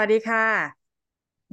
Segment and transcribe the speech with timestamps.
[0.00, 0.46] สวัสดีค่ะ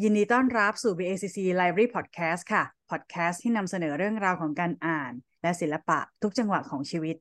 [0.03, 7.15] ยินดีต้อนรับสู่ BACC Library Podcast ค่ะ Podcast ที่นำเสนอเรื่องราวของการอ่าน และศิลปะทุกจังหวะของชีวิต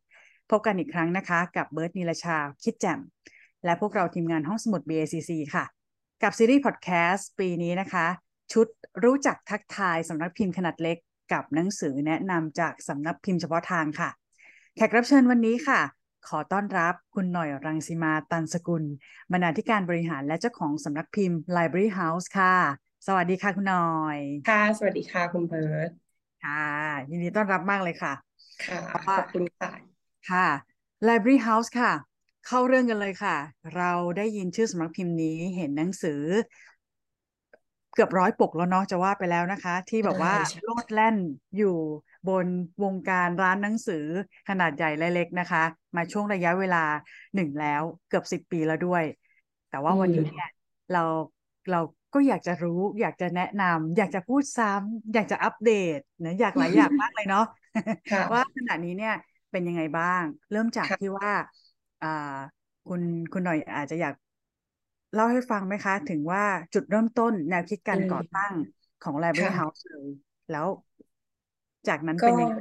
[0.50, 3.00] พบกันอีกครั้งนะคะ กับเบิร์ตนิลชา คิดแจ่ม
[3.64, 5.64] และพวกเราทีมงานห้องสมุด BACC ค่ะ
[6.22, 8.06] กับซีรีส์ Podcast ปีนี้นะคะ
[8.52, 8.66] ชุด
[9.04, 10.96] รู้จักทักทายสำนักพิมพ์ขนาดเล็ก
[11.32, 14.10] กับหนังสือแนะนำจากสำนักพิมพ์เฉพาะทางค่ะ
[14.76, 15.80] แขกรับเชิญวันนี้ค่ะ
[16.28, 18.84] ขอต้อนรับคุณหน่อยรังสีมาตันสกุล
[19.32, 22.56] บรรณาธิการบริหารและเจ้าของสำนักพิมพ์ Library House ค่ะ
[23.06, 24.18] สวัสดีค่ะคุณหน่อย
[24.50, 25.90] ค่ะ สวัสดีค่ะคุณเบิร์ต
[26.44, 26.64] ค่ะ
[27.10, 28.12] ยินดีต้อนรับมากเลยค่ะ
[28.64, 28.78] ค่ะ
[29.08, 29.70] ขอบคุณค่ะ
[30.30, 30.46] ค่ะ
[31.08, 31.92] Library House ค่ะ
[32.46, 33.36] เข้าเรื่องกันเลยค่ะ
[33.76, 36.22] เราได้ยินชื่อสำนักพิมพ์นี้เห็นหนังสือ
[37.94, 41.16] เกือบร้อยปกแล้วเนาะจะว่าไปแล้วนะคะ ที่แบบว่าใช่ใช่โลดแล่น
[41.56, 41.76] อยู่
[42.28, 42.46] บน
[42.82, 44.04] วงการร้านหนังสือ
[44.48, 45.64] ขนาดใหญ่และเล็กนะคะ
[45.96, 46.84] มาช่วงระยะเวลา
[47.34, 49.04] หนึ่งแล้วเกือบสิบปีแล้วด้วย
[49.70, 50.48] แต่ว่าวันนี้เนี่ย
[50.92, 51.02] เรา
[51.70, 51.80] เรา
[52.14, 57.44] ก็อยากจะรู้ อยากจะแนะนำอยากจะพูดซ้ำอยากจะอัปเดตนะอยากหลายอย่างมากเลยเนาะ
[58.10, 59.14] ค่ะว่าขณะนี้เนี่ย
[59.52, 61.30] เป็นยังไงบ้าง เริ่มจากค่ะที่ว่า
[62.02, 62.36] อ่า
[62.88, 63.00] คุณ
[63.32, 64.14] คุณหน่อยอาจจะอยาก
[65.14, 68.52] เล่าให้ฟังไหมคะ ถึงว่าจุดเริ่มต้นแนวคิดการอืมก่อตั้ง
[69.00, 70.08] ของ Library ค่ะ House เลย
[70.50, 70.66] แล้ว
[71.86, 72.54] จากนั้นก็เป็นยังไง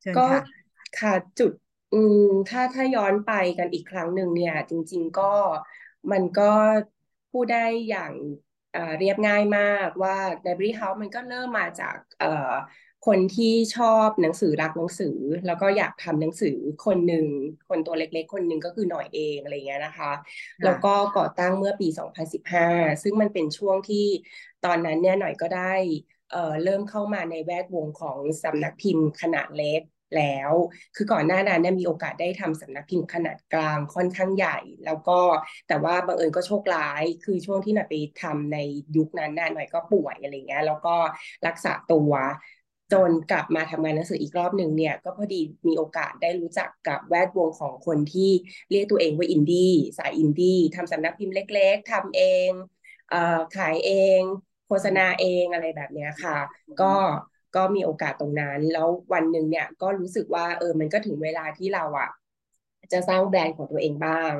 [0.00, 0.40] เชิญก็ค่ะ
[0.94, 1.52] ค่ะจุด
[1.92, 5.22] อืมถ้าถ้าย้อนไปกันอีกครั้งหนึ่งเนี่ย จริง ๆ ก็
[6.12, 6.42] มันก็
[7.30, 8.12] พูดได้อย่าง
[8.70, 12.26] เอ่อเรียบง่ายมากว่า Library House มันก็เริ่มมาจากเอ่อ
[13.06, 17.26] คนที่ชอบหนังสือรักหนังสือ แล้วก็อยากทำหนังสือคนหนึ่ง
[17.68, 20.12] คนตัวเล็กๆ คนหนึ่งก็คือหน่อยเองอะไรเงี้ยนะคะ
[20.64, 22.68] แล้วก็ก่อตั้งเมื่อปี 2015
[23.02, 24.06] ซึ่งมันเป็นช่วงที่
[24.64, 25.74] ตอนนั้นเนี่ยหน่อยก็ได้
[26.30, 29.80] เอ่อเริ่มเข้ามาในแวดวงของสำนักพิมพ์ขนาดเล็ก
[30.16, 30.52] แล้ว
[30.96, 35.18] คือก่อนหน้านั้นเนี่ยมีโอกาสได้ทำสำนักพิมพ์ขนาดกลางค่อนข้างใหญ่ แล้วก็
[35.68, 38.58] แต่ว่าบังเอิญก็โชคร้าย คือช่วงที่หน่อยไปทำใน
[38.96, 40.96] ยุคนั้นน่ะหน่อยก็ป่วยอะไรเงี้ย แล้วก็
[41.46, 42.12] รักษาตัว
[42.94, 48.30] จนกลับมาทำงานหนังสืออีกรอบหนึ่งเนี่ย ก็พอดีมีโอกาสได้รู้จักกับแวดวงของคนที่
[48.70, 52.50] เรียกตัวเองว่าอินดี้สายอินดี้ทำสำนักพิมพ์เล็ก ๆทำเอง
[53.10, 54.20] เอ่อขายเอง
[54.66, 56.38] โฆษณาเองอะไรแบบเนี้ยค่ะ
[56.80, 56.94] ก็
[57.56, 62.08] ก็มีโอกาสตรงนั้น แล้ววันหนึ่งเนี่ยก็รู้สึกว่าเออมันก็ถึงเวลาที่เราอะ
[62.92, 64.32] จะสร้างแบรนด์ของตัวเองบ้าง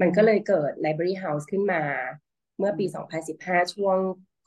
[0.00, 1.82] มันก็เลยเกิด Library House ขึ้นมา
[2.58, 3.98] เมื่อปี 2015 ช่วง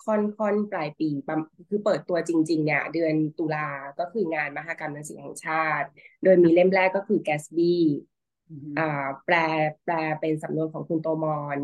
[0.06, 3.68] ค่อนค่อนปลายปีประมาณคือเปิดตัวจริง ๆ เนี่ย เดือนตุลา
[4.00, 5.88] ก็คืองานมหกรรมหนังสือแห่งชาติ
[6.24, 7.76] โดยมีเล่มแรกก็คือ Gatsby
[8.50, 8.84] อืมอ่า
[9.26, 9.36] แปล
[9.84, 11.60] แปลเป็นสำนวนของคุณโตมอน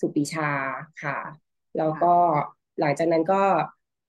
[0.00, 0.50] สุปิชา
[1.02, 1.18] ค่ะ
[1.76, 2.14] แล้วก็
[2.80, 3.42] หลังจากนั้นก็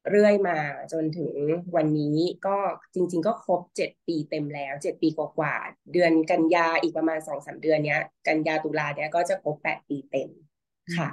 [0.09, 0.57] เรื่อยมา
[0.91, 1.33] จนถึง
[1.75, 2.17] วันนี้
[2.47, 2.57] ก็
[2.93, 10.29] จริง ๆ ก็ครบเจ็ดปีเต็มแล้วเจ็ดปีกว่าๆเดือนกันยาอีกประมาณสองสามเดือนเนี้ย กันยาตุลาเนี้ยก็จะครบแปดปีเต็ม
[10.95, 11.09] ค่ะ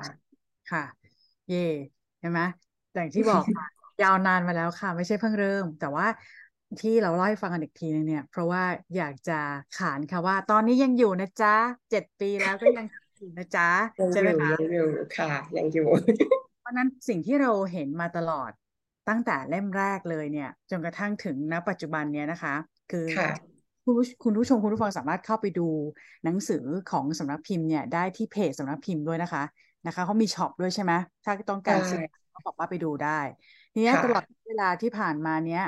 [0.70, 0.84] ค่ะ
[1.48, 2.42] เย่ใช่ไหม
[2.94, 3.66] อย่างที่บอกค่ะ
[4.02, 6.06] ยาวนานมาแล้วค่ะ ไม่ใช่เพิ่งเริ่ม แต่ว่า
[6.80, 8.62] ที่เราเล่าให้ฟังกันอีกทีนึงเนี่ย เพราะว่า
[8.96, 9.40] อยากจะ
[9.78, 11.54] ขานค่ะว่า ตอนนี้ยังอยู่นะจ๊ะ
[11.90, 12.86] เจ็ดปีแล้วก็ยัง
[13.18, 13.68] อยู่นะจ๊ะ
[14.00, 15.86] ยังใช่อไหมยู่คะยังอยู่ค่ะ ยังอยู่
[16.60, 18.50] เพราะฉะนั้นสิ่งที่เราเห็นมาตลอด
[19.08, 22.54] ตั้งแต่เล่มแรกเลยเนี่ยจนกระทั่งถึงณปัจจุบันเนี้ยนะคะ
[22.90, 23.30] คือค่ะ
[23.84, 25.68] คุณผู้คุณผู้ชมคุณผู้ฟังสามารถเข้าไปดู
[26.24, 29.42] หนังสือของสำนักพิมพ์เนี่ยได้ที่เพจสำนักพิมพ์ด้วยนะคะ
[29.86, 30.92] นะคะเขามีช็อปด้วยใช่ไหม
[31.24, 33.08] ถ้าต้องการซื้อใช่เขาบอกว่าไปดูได้
[33.72, 35.60] ทีเนี้ยค่ะตลอดเวลาที่ผ่านมาเนี้ย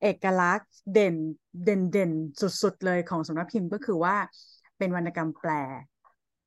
[0.00, 1.16] เอกลักษณ์เด่น
[1.64, 2.10] เด่นเด่น
[2.40, 4.16] สุด ๆ เลยของสำนักพิมพ์ก็คือว่า
[4.78, 5.50] เป็นวรรณกรรมแปล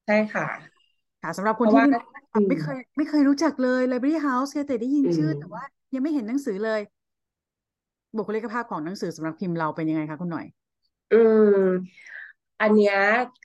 [0.06, 0.44] ใช่ค่ะ
[1.22, 2.00] ค่ะสำหรับคนเพราะที่ว่าไม่
[2.34, 5.63] อืมไม่เคยไม่เคยรู้จักเลย Library House เคยแต่ได้ยินอืชื่อมแต่ว่า
[5.94, 6.81] ยังไม่เห็นหนังสือเลย
[8.17, 10.45] บุคลิกภาพของหนังสือสำนักพิมพ์เราเป็นยังไงคะคุณหน่อย
[11.11, 12.03] อืม
[12.63, 12.97] อันเนี้ย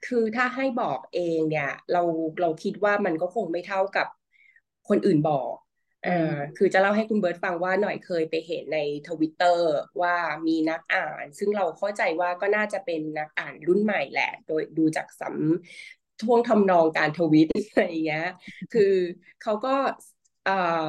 [0.07, 2.03] คือถ้าให้บอกเองเนี่ย เรา
[2.41, 4.07] เราคิดว่ามันก็คงไม่เท่ากับ
[4.89, 5.53] คนอื่นบอก
[6.05, 8.79] เอ่อืมอคือจะเล่าให้คุณเบิร์ตฟังว่าหน่อยเคยไปเห็นใน
[9.09, 9.69] ทวิตเตอร์
[10.03, 10.15] ว่า
[10.47, 18.27] มีนักอ่าน ซึ่งเราเข้าใจว่าก็น่าจะเป็นนักอ่านรุ่นใหม่แหละ โดยดูจากสำท่วงทำนองการทวิตอะไรอย่างเงี้ย
[18.73, 18.95] คือ
[19.43, 19.75] เขาก็
[20.45, 20.57] เอ่
[20.87, 20.89] อ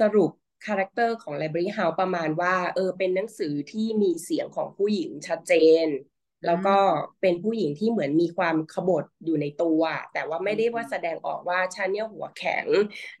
[0.00, 0.30] สรุป
[0.66, 5.52] character ของ Library House ประมาณว่าเออเป็นหนังสือที่มีเสียงของผู้หญิงชัดเจ
[5.84, 5.86] น
[6.46, 6.76] แล้วก็
[7.20, 9.80] เป็นผู้หญิงที่เหมือนมีความขบถอยู่ในตัว
[10.12, 12.66] แต่ว่าไม่ได้ว่าแสดงออกว่าฉันเนี่ยหัวแข็ง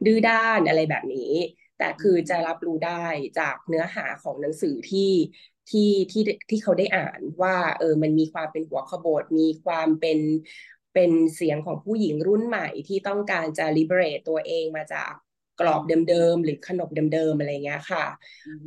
[0.06, 1.32] ดื้อด้านอะไรแบบนี้
[1.78, 3.04] แต่คือจะรับรู้ได้
[3.38, 5.12] จากเนื้อหาของหนังสือที่
[5.70, 10.18] ที่ที่ที่เขาได้อ่านว่าเออมันมีความเป็นหัวขบถมีความเป็น
[10.94, 15.12] เป็นเสียงของผู้หญิงรุ่นใหม่ที่ต้องการจะ liberate ตัวเองมาจาก
[15.60, 18.04] กรอบเดิมๆหรือขนบเดิมๆอะไรเงี้ยค่ะ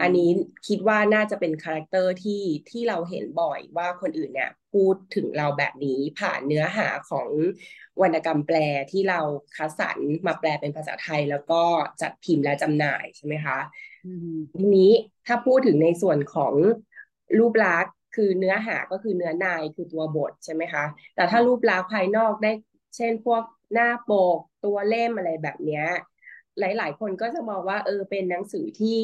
[0.02, 0.30] อันนี้
[0.68, 7.30] คิดว่าน่าจะเป็น character ที่ที่เราเห็นบ่อยว่าคนอื่นเนี่ยพูดถึงเราแบบนี้ผ่านเนื้อหาของ
[8.02, 8.58] วรรณกรรมแปล
[8.92, 9.20] ที่เรา
[9.56, 9.98] คัดสรร
[10.28, 11.62] มาแปลเป็นภาษาไทยแล้วก็
[12.02, 13.58] จัดพิมพ์และจำหน่ายใช่ไหมคะ
[14.58, 14.92] ทีนี้
[15.28, 16.54] ถ้าพูดถึงในส่วนของ
[17.40, 20.84] รูปลักษณ์คือเนื้อหาก็คือเนื้อในคือตัวบทใช่ไหมคะ
[21.16, 22.52] แต่ถ้ารูปลักษณ์ภายนอกได้
[22.96, 23.44] เช่นพวก
[23.74, 25.86] หน้าปกตัวเล่มอะไรแบบเนี้ย
[26.60, 29.02] หลาย ๆ คนก็จะมองว่า เออ เป็นหนังสือที่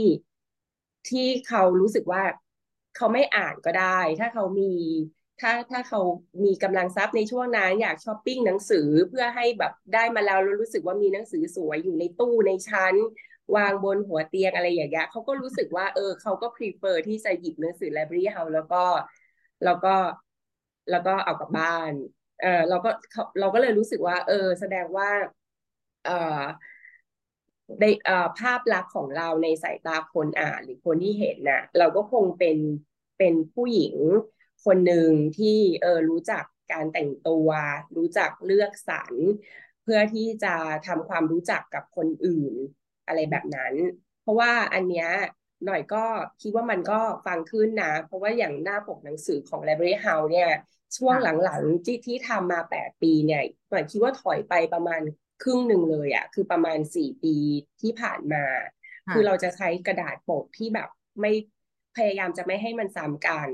[1.09, 2.23] ที่เขารู้สึกว่า
[2.95, 4.71] เขาไม่อ่านก็ได้ ถ้าเขามี
[5.39, 6.01] ถ้าถ้าเขา
[6.45, 12.95] มีกำลังทรัพย์ในช่วงนั้นอยากช้อปปิ้งหนังสือเพื่อให้แบบได้มาแล้วรู้สึกว่ามีหนังสือสวยอยู่ในตู้ในชั้น
[13.55, 18.83] วางบนหัวเตียงอะไรอย่างเงี้ยเขาก็รู้สึกว่า เออเขาก็ prefer ที่จะหยิบหนังสือ library house แล้วก็
[19.63, 19.95] แล้วก็
[20.89, 21.91] แล้วก็เอากลับบ้าน
[22.41, 22.89] เออเราก็
[23.39, 25.09] เราก็เลยรู้สึกว่า เออ แสดงว่า
[26.03, 26.11] เออ
[27.81, 27.85] ใน
[28.39, 32.57] ภาพลักษณ์ของเราในสายตาคนอ่านหรือคนที่เห็นน่ะ เราก็คงเป็น
[33.17, 33.95] เป็นผู้หญิง
[34.65, 37.47] คนหนึ่งที่เออรู้จักการแต่งตัว
[37.97, 39.13] รู้จักเลือกสรร
[39.83, 40.55] เพื่อที่จะ
[40.87, 42.53] ทำความรู้จักกับคนอื่น
[43.07, 43.73] อะไรแบบนั้น
[44.21, 45.09] เพราะว่าอันเนี้ย
[45.65, 46.03] หน่อยก็
[46.41, 50.49] คิดว่ามันก็ฟังขึ้นนะ เพราะว่าอย่างหน้าปกหนังสือของ Library House เนี่ย
[50.97, 55.01] ช่วงหลังๆที่ที่ทำมาแปดปีเนี่ยหน่อยคิดว่าถอยไปประมาณ
[55.43, 57.35] ครึ่งหนึ่งเลยอะคือประมาณสี่ปี
[57.81, 58.45] ที่ผ่านมา
[59.11, 60.89] คือเราจะใช้กระดาษปกที่แบบ
[61.21, 61.31] ไม่
[61.95, 63.49] พยายามจะไม่ให้มันซ้ำกัน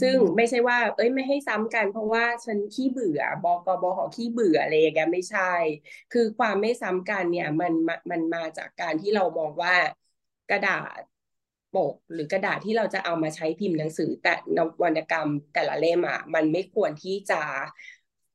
[0.00, 5.52] ซึ่งไม่ใช่ว่า เอ้ยไม่ให้ซ้ำกัน เพราะว่าฉันขี้เบื่อบอกบหอขี้เบื่ออะไรอย่างเงี้ยไม่ใช่
[6.12, 7.72] คือความไม่ซ้ำกันเนี่ยมัน
[8.10, 9.74] มันมาจากการที่เรามองว่า
[10.50, 11.00] กระดาษ
[11.76, 17.42] ปกหรือกระดาษที่เราจะเอามาใช้พิมพ์หนังสือ แต่นวรรณกรรมแต่ละเล่มอะมันไม่ควรที่จะ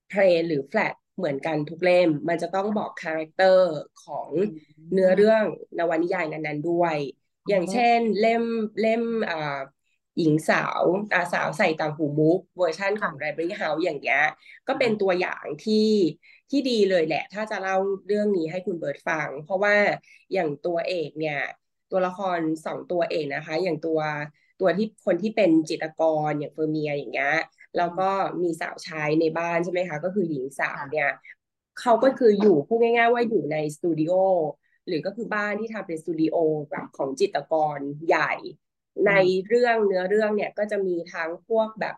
[0.10, 3.70] plain หรือแฟลต เหมือนกันทุกเล่ม มันจะต้องบอก character
[4.06, 4.30] ของ
[4.92, 5.44] เนื้อเรื่อง
[5.78, 6.96] นวนิยายนั้นๆด้วย
[7.50, 8.44] อย่างเช่นเล่ม
[8.82, 9.60] เล่มอ่า
[10.18, 10.84] หญิงสาว
[11.14, 14.24] อาสาวใส่ต่างหูมุกเวอร์ชันของ Library House อย่างเงี้ย
[14.68, 15.90] ก็เป็นตัวอย่างที่
[16.50, 17.78] ที่ดีเลยแหละ ถ้าจะเล่า
[18.08, 19.76] เรื่องนี้ให้คุณเบิร์ตฟัง เพราะว่า
[20.34, 21.40] อย่างตัวเอกเนี่ย
[21.92, 24.00] ตัวละครสองตัวเองนะคะ อย่างตัว
[24.60, 27.34] ตัวที่คนที่เป็นจิตรกรอย่างเฟอร์เมียร์อย่างเงี้ย
[27.78, 28.10] แล้วก็
[28.44, 31.10] มีสาวใช้ในบ้านใช่ไหมคะ ก็คือหญิงสาวเนี่ย
[31.80, 34.14] เขาก็คืออยู่พูดง่าย ๆ ว่าอยู่ในสตูดิโอ
[34.88, 36.36] หรือก็คือบ้านที่ทำเป็นสตูดิโอ
[36.72, 38.32] แบบของจิตรกรใหญ่
[39.08, 39.12] ใน
[39.48, 41.96] เรื่องเนื้อเรื่องเนี่ยก็จะมีทั้งพวกแบบ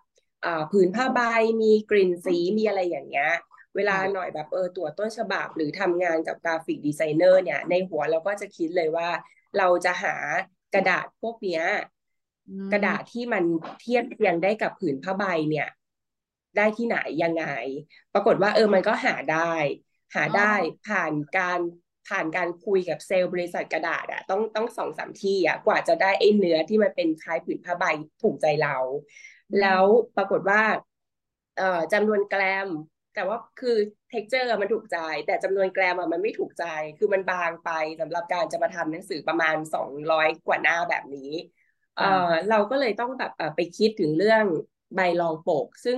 [0.71, 1.19] ผืนผ้าใบ
[1.61, 3.31] มีกลิ่นสีมีอะไรอย่างเงี้ย
[3.75, 9.09] เวลาหน่อยแบบเออตัวต้นฉบับหรือทำงานกับ graphic designer เนี่ยในหัวเราก็จะคิดเลยว่า
[9.57, 10.15] เราจะหา
[10.73, 11.63] กระดาษพวกเนี้ย
[12.71, 13.43] กระดาษที่มัน
[13.81, 15.67] เทียบเคียงได้กับผืนผ้าใบเนี่ย
[16.57, 17.45] ได้ที่ไหนยังไง
[18.13, 19.53] ปรากฏว่าเออมันก็หาได้
[20.15, 20.53] หาได้
[20.87, 21.59] ผ่านการ
[22.07, 27.85] ผ่านการคุยกับเซลล์บริษัทกระดาษอะต้องต้องสองสามที่อะกว่าจะได้ไอ้เนื้อที่มันเป็นคล้ายผืนผ้าใบ
[28.23, 28.77] ถูกใจเรา
[29.59, 29.85] แล้ว
[30.17, 30.61] ปรากฏว่า
[31.57, 32.69] เอ่อจำนวนแกรม
[33.15, 33.77] แต่ว่าคือ
[34.09, 36.65] texture มันถูกใจ แต่จำนวนแกรมมันไม่ถูกใจ
[36.97, 37.69] คือมันบางไป
[38.01, 41.31] สำหรับการจะมาทำหนังสือประมาณสองร้อยกว่าหน้าแบบนี้
[41.95, 42.05] เออ
[42.49, 44.45] เราก็เลยต้องแบบไปคิดถึงเรื่อง
[44.95, 45.97] ใบรองปก ซึ่ง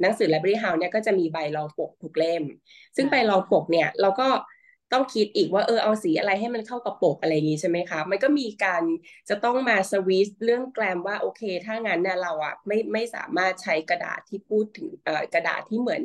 [0.00, 2.42] หนังสือ Library House เนี่ยก็จะมีใบรองปกทุกเล่ม
[2.96, 4.28] ซึ่งใบรองปกเนี่ยเราก็
[4.92, 8.82] ต้องคิดอีกว่าเออเอาสีอะไรให้มันเข้ากับปกอะไรอย่างนี้ใช่ไหมคะมันก็มีการ
[9.28, 16.02] จะต้องมาสวิสเรื่องแกรมว่าโอเค ถ้างั้นเนี่ยเราอะไม่ไม่สามารถใช้กระดาษที่พูดถึงเอ่อกระดาษที่เหมือน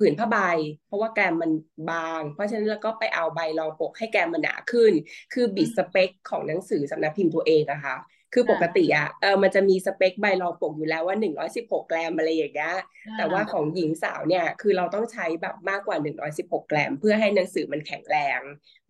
[0.00, 0.38] ผืนผ้าใบ
[0.86, 1.52] เพราะว่าแกรมมัน
[1.90, 4.92] บาง เพราะฉะนั้นเราก็ไปเอาใบรองปกให้แกรมมันหนาขึ้น
[5.32, 7.96] คือบิดสเปคของหนังสือสำนักพิมพ์ตัวเองอะคะ
[8.34, 12.74] คือปกติอะเออมันจะมีสเปคใบรองปกอยู่แล้วว่าหนึ่งร้อยสิบหกแกรมอะไรอย่างเงี้ย
[13.16, 18.40] แต่ว่าของหญิงสาวเนี่ย คือเราต้องใช้แบบมากกว่าหนึ่งร้อยสิบหกแกรม เพื่อให้หนังสือมันแข็งแรง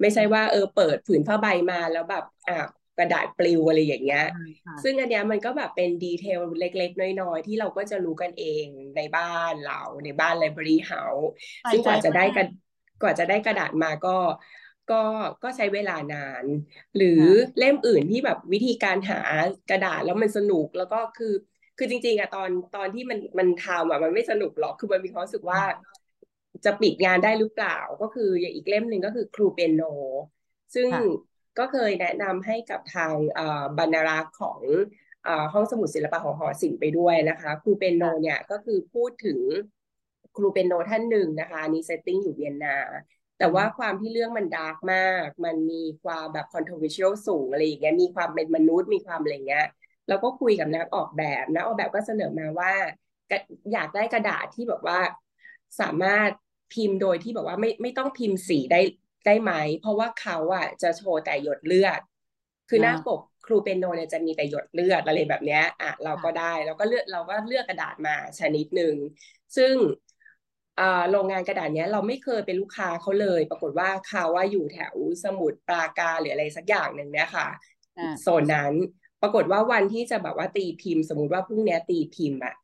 [0.00, 2.54] ไม่ใช่ว่าเออเปิดผืนผ้าใบมาแล้วแบบอ่า
[3.00, 4.24] กระดาษปลิวอะไรอย่างเงี้ย
[4.82, 8.66] ซึ่งอันเนี้ยมันก็แบบเป็นดีเทลเล็ก ๆ น้อย ๆ ที่เราก็จะรู้กันเอง
[8.96, 11.28] ในบ้านเราในบ้านไลบรารีเฮาส์
[11.70, 12.46] ซึ่งกว่าจะได้กัน
[13.02, 14.16] กว่าจะได้กระดาษมาก็
[14.90, 15.02] ก็
[15.42, 16.44] ก็ใช้เวลานาน
[16.96, 17.22] หรือ
[17.58, 19.20] เล่มอื่นที่แบบวิธีการหา
[19.70, 21.34] กระดาษแล้วมันสนุกแล้วก็คือ
[21.78, 25.60] คือจริง ๆอะตอนตอนที่มันมันทำอะมันไม่สนุกหรอกคือมันมีความรู้สึกว่า
[26.64, 29.82] จะปิดงานได้หรือเปล่าก็คืออย่างอีกเล่มหนึ่งก็คือครูเปียโน
[30.74, 30.90] ซึ่ง
[31.58, 33.12] ก็เคยแนะนำให้กับทาง
[33.78, 34.60] บรรณารักษ์ของ
[35.52, 39.38] ห้องสมุดศิลปะของหอศิลป์ไปด้วยนะคะครูเปียโนเนี่ยก็คือพูดถึง
[40.36, 42.76] ครูเปียโนท่านหนึ่งนะคะนี่ setting อยู่เวียนนา
[43.38, 49.66] แต่ว่าความที่เรื่องมัน dark มาก มันมีความแบบ controversial สูงอะไรอย่างเงี้ยมีความเป็นมนุษย์มีความอะไรเงี้ย
[50.08, 52.72] เราก็คุยกับนักออกแบบนักออกแบบก็เสนอมาว่า
[53.72, 54.98] อยากได้กระดาษที่แบบว่า
[55.80, 56.30] สามารถ
[56.72, 58.80] พิมพ์โดยที่แบบว่าไม่ไม่ต้องพิมพ์สีได้
[59.26, 62.00] ได้ไหม เพราะว่าเขาอะจะโชว์แต่หยดเลือด
[62.68, 68.94] คือหน้าปกครูเปียโนเนี่ยจะมีแต่หยดเลือดอะไรแบบเนี้ยอะเราก็ได้เราก็เลือกเราก็เลือกกระดาษมาชนิดหนึ่ง
[69.56, 69.74] ซึ่ง
[71.10, 77.48] โรงงานกระดาษเนี้ยเราไม่เคยเป็นลูกค้าเขาเลย ปรากฏว่าเขาว่าอยู่แถวสมุทรปราการหรืออะไรสักอย่างหนึ่งเนี่ยค่ะ
[78.22, 78.72] โซนนั้น
[79.22, 82.54] ปรากฏว่าวันที่จะแบบว่าตีพิมพ์ สมมุติว่าพรุ่งนี้ตีพิมพ์อะ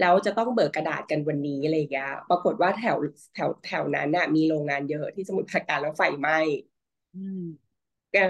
[0.00, 2.96] แล้วจะต้องเบิกกระดาษกันวันนี้อะไรอย่างเงี้ยปรากฏว่าแถว
[3.34, 6.38] แถวแถวนั้นน่ะ มีโรงงานเยอะที่สมุทรปราการแล้วไฟไหม้
[8.10, 8.20] เออ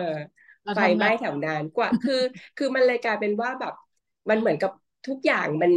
[0.73, 2.15] ไฟไหม้แถวนั้นกว่า คือ
[2.57, 3.73] คือมันเลยกลายเป็นว่าแบบ
[4.31, 4.71] มันเหมือนกับ
[5.07, 5.73] ทุกอย่างมัน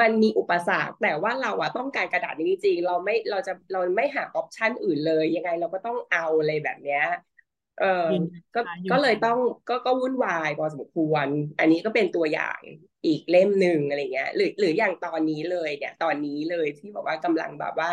[0.00, 7.02] มันมีอุปสรรคแต่ว่าเราอะต้องการกระดาษจริงๆเราไม่เราจะเราไม่หาออปชันอื่นเลย ยังไงเราก็ต้องเอาอะไรแบบเนี้ย
[7.80, 7.86] เออ
[8.54, 8.60] ก็
[8.90, 12.60] ก็เลยต้องก็ก็วุ่นวายพอสมควร อันนี้ก็เป็นตัวอย่าง
[13.06, 17.90] อีกเล่มหนึ่งอะไรเงี้ย หรือหรืออย่างตอนนี้เลยเนี่ย ตอนนี้เลยที่บอกว่ากำลังแบบว่า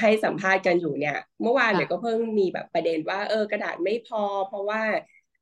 [0.00, 4.82] ให้สัมภาษณ์กันอยู่เนี่ย เมื่อวานเนี่ยก็เพิ่งมีแบบประเด็นว่า เออกระดาษไม่พอ เพราะว่า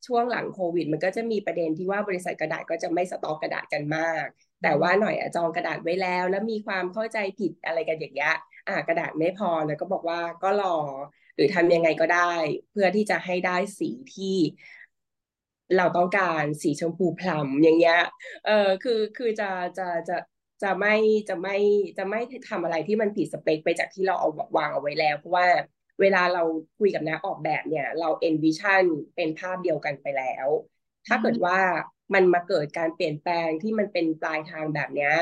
[0.06, 4.26] ช่วงหลังโควิด มันก็จะมีประเด็นที่ว่าบริษัทกระดาษก็จะไม่สต็อกกระดาษกันมาก
[4.62, 8.32] แต่ว่าหน่อยจองกระดาษไว้แล้ว แล้วมีความเข้าใจผิดอะไรกันอย่างเงี้ย
[8.66, 10.66] อ่ากระดาษไม่พอแล้วก็บอกว่าก็รอ
[11.29, 12.32] ห รือทำยังไงก็ได้
[12.70, 14.37] เพื่อที่จะให้ได้สีที่
[15.76, 18.00] เราต้องการสีชมพูพลัมอย่างเงี้ย
[18.47, 20.16] เออคือคือจะจะจะ
[20.62, 20.94] จะไม่
[21.28, 21.56] จะไม่
[21.99, 25.47] จะไม่ทำอะไรที่มันผิดสเปคไปจากที่เราเอาวางเอาไว้แล้ว เพราะว่า
[26.00, 26.42] เวลาเรา
[26.78, 28.85] คุยกับนักออกแบบเนี่ย เรา envision
[29.16, 30.47] เป็นภาพเดียวกันไปแล้ว
[31.06, 31.59] ถ้าเกิดว่า
[32.14, 35.12] มันมาเกิดการเปลี่ยนแปลงที่มันเป็นปลายทางแบบเนี้ย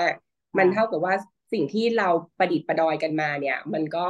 [0.59, 1.15] มันเท่ากับว่า
[1.53, 2.09] สิ่งที่เรา
[2.39, 4.09] ประดิษฐ์ประดอยกันมาเนี่ย มันก็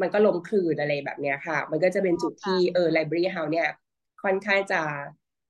[0.00, 3.68] มันก็ลมคลืนอะไรแบบเนี้ยค่ะ มันก็จะเป็นจุดที่เออ library house เนี่ย
[4.22, 4.80] ค่อนข้างจะ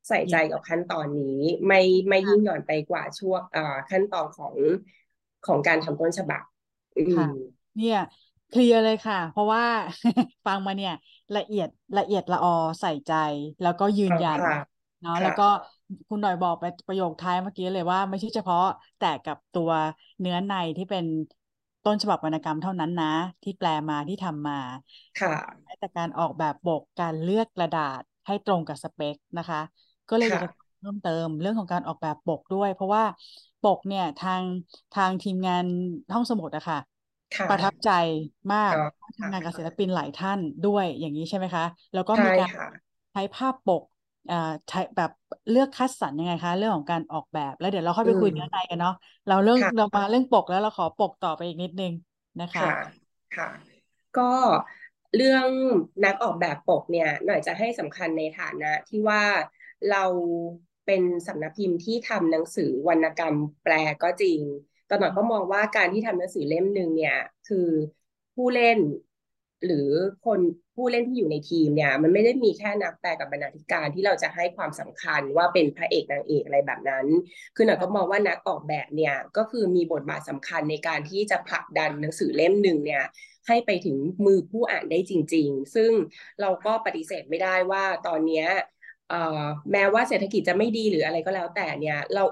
[0.08, 3.40] ใส่ใจกับขั้นตอนนี้ ไม่ไม่ยิ่งหย่อนไปกว่าช่วง
[3.90, 4.54] ขั้นตอนของ
[5.46, 6.42] ของการทำต้นฉบับ
[7.16, 7.26] ค่ะ
[7.76, 7.98] เนี่ย
[8.50, 9.64] เคลียร์เลยค่ะ เพราะว่า
[10.46, 10.94] ฟังมาเนี่ย
[11.36, 11.68] ละเอียด
[11.98, 13.12] ละเอียดละออใส่ใจ
[13.62, 14.40] แล้วก็ยืนยัน
[15.00, 15.48] เนาะแล้วก็
[16.08, 18.64] คุณหน่อยบอกไปประโยคท้ายเมื่อกี้เลยว่าไม่ใช่เฉพาะ
[18.98, 19.70] แต่กับตัว
[20.20, 21.04] เนื้อในที่เป็น
[21.84, 23.06] ต้นฉบับวรรณกรรมเท่านั้นนะ
[23.42, 24.54] ที่แปลมาที่ทำมา
[25.64, 29.58] ค่ะแต่การออกแบบปกการเลือกกระดาษให้ตรงกับสเปคนะคะ
[30.08, 30.38] ก็เลยจะ
[30.78, 33.04] เพิ่มเติมเรื่องของการออกแบบปกด้วย เพราะว่า
[33.60, 34.44] ปกเนี่ยทาง
[34.92, 35.64] ทางทีมงาน
[36.12, 36.78] ห้องสมุดอะค่ะ
[37.46, 37.88] ประทับใจ
[38.52, 38.74] มาก
[39.18, 42.50] ทำงานกับศิลปินหลายท่านด้วยอย่างนี้ใช่ไหมคะ แล้วก็มีการ
[43.12, 43.91] ใช้ภาพปกอ่า
[44.68, 45.10] ใช้แบบ
[45.50, 48.94] เลือกคัดสรรยังไงคะ เรื่องของการออกแบบแล้วเดี๋ยวเราค่อยไปคุยเนื้อในกันเนาะ
[49.26, 51.92] เราเรื่องเรามาเรื่องปกแล้วเราขอปกต่อไปอีกนิดนึง
[52.40, 52.62] นะคะ
[53.36, 53.48] ค่ะ
[54.18, 54.30] ก็
[55.16, 55.48] เรื่อง
[56.04, 59.22] นักออกแบบปกเนี่ย หน่อยจะให้สำคัญในฐานะที่ว่า
[59.90, 60.04] เรา
[60.86, 64.40] เป็นสำนักพิมพ์ที่ทำหนังสือวรรณกรรมแปลก็จริง
[64.86, 67.16] แต่หน่อยก็มองว่าการที่ทำหนังสือเล่มหนึ่งเนี่ย
[67.48, 67.68] คือ
[68.34, 68.78] ผู้เล่น
[69.66, 69.88] หรือ
[70.26, 70.40] คน
[70.74, 77.06] ผู้เล่นที่อยู่ในทีมเนี่ย มันไม่ได้มีแค่นักแปลกับบรรณาธิการที่เราจะให้ความสำคัญว่าเป็นพระเอกนางเอกอะไรแบบนั้น
[77.56, 83.04] คือหน่อยก็มองว่านักออกแบบเนี่ยก็คือมีบทบาทสำคัญในการที่จะผลักดันหนังสือเล่มหนึ่งเนี่ย
[83.48, 85.90] ให้ไปถึงมือผู้อ่านได้จริง ๆ ซึ่ง
[86.40, 88.44] เราก็ปฏิเสธไม่ได้ว่าตอนนี้
[89.72, 92.24] แม้ว่าเศรษฐกิจจะไม่ดีหรืออะไรก็แล้วแต่เนี่ย เรา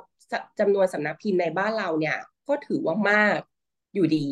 [0.58, 2.16] จำนวนสำนักพิมพ์ในบ้านเราเนี่ย
[2.48, 3.40] ก็ถือว่ามาก
[3.94, 4.28] อยู่ดี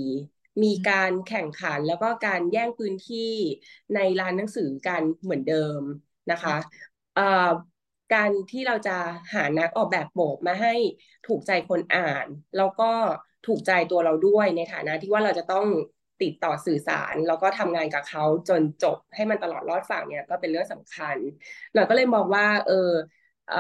[0.62, 3.18] มีการแข่งขันแล้วก็การแย่งพื้นที่
[3.94, 5.82] ในร้านหนังสือกันเหมือนเดิม
[6.30, 6.56] นะคะ
[8.14, 8.96] การที่เราจะ
[9.34, 10.74] หานักออกแบบโบกมาให้
[11.26, 12.84] ถูกใจคนอ่าน แล้วก็
[13.46, 15.66] ถูกใจตัวเราด้วยในฐานะที่ว่าเราจะต้อง
[16.22, 21.16] ติดต่อสื่อสาร แล้วก็ทำงานกับเขาจนจบให้มันตลอดรอดฝั่งเนี่ยก็เป็นเรื่องสำคัญ
[21.74, 22.74] เราก็เลยมองว่า เออ
[23.46, 23.56] เออ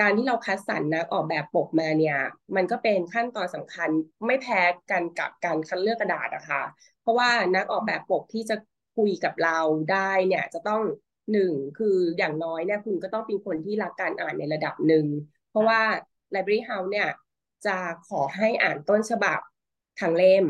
[0.00, 2.18] การที่เราคัดสรรนักออกแบบปกมาเนี่ย
[2.56, 3.88] มันก็เป็นขั้นตอนสำคัญ
[4.26, 6.62] ไม่แพ้กันกับการคัดเลือกกระดาษอะคะ
[7.02, 8.56] เพราะว่านักออกแบบปกที่จะ
[8.96, 9.58] คุยกับเรา
[9.92, 10.82] ได้เนี่ยจะต้อง
[11.32, 15.06] หนึ่งคืออย่างน้อยเนี่ยคุณก็ต้องเป็นคนที่รักการอ่านในระดับหนึ่ง
[15.50, 15.80] เพราะว่า
[16.34, 17.08] Library House เนี่ย
[17.66, 17.76] จะ
[18.08, 19.38] ขอให้อ่านต้นฉบับ
[20.00, 20.44] ทั้งเล่ม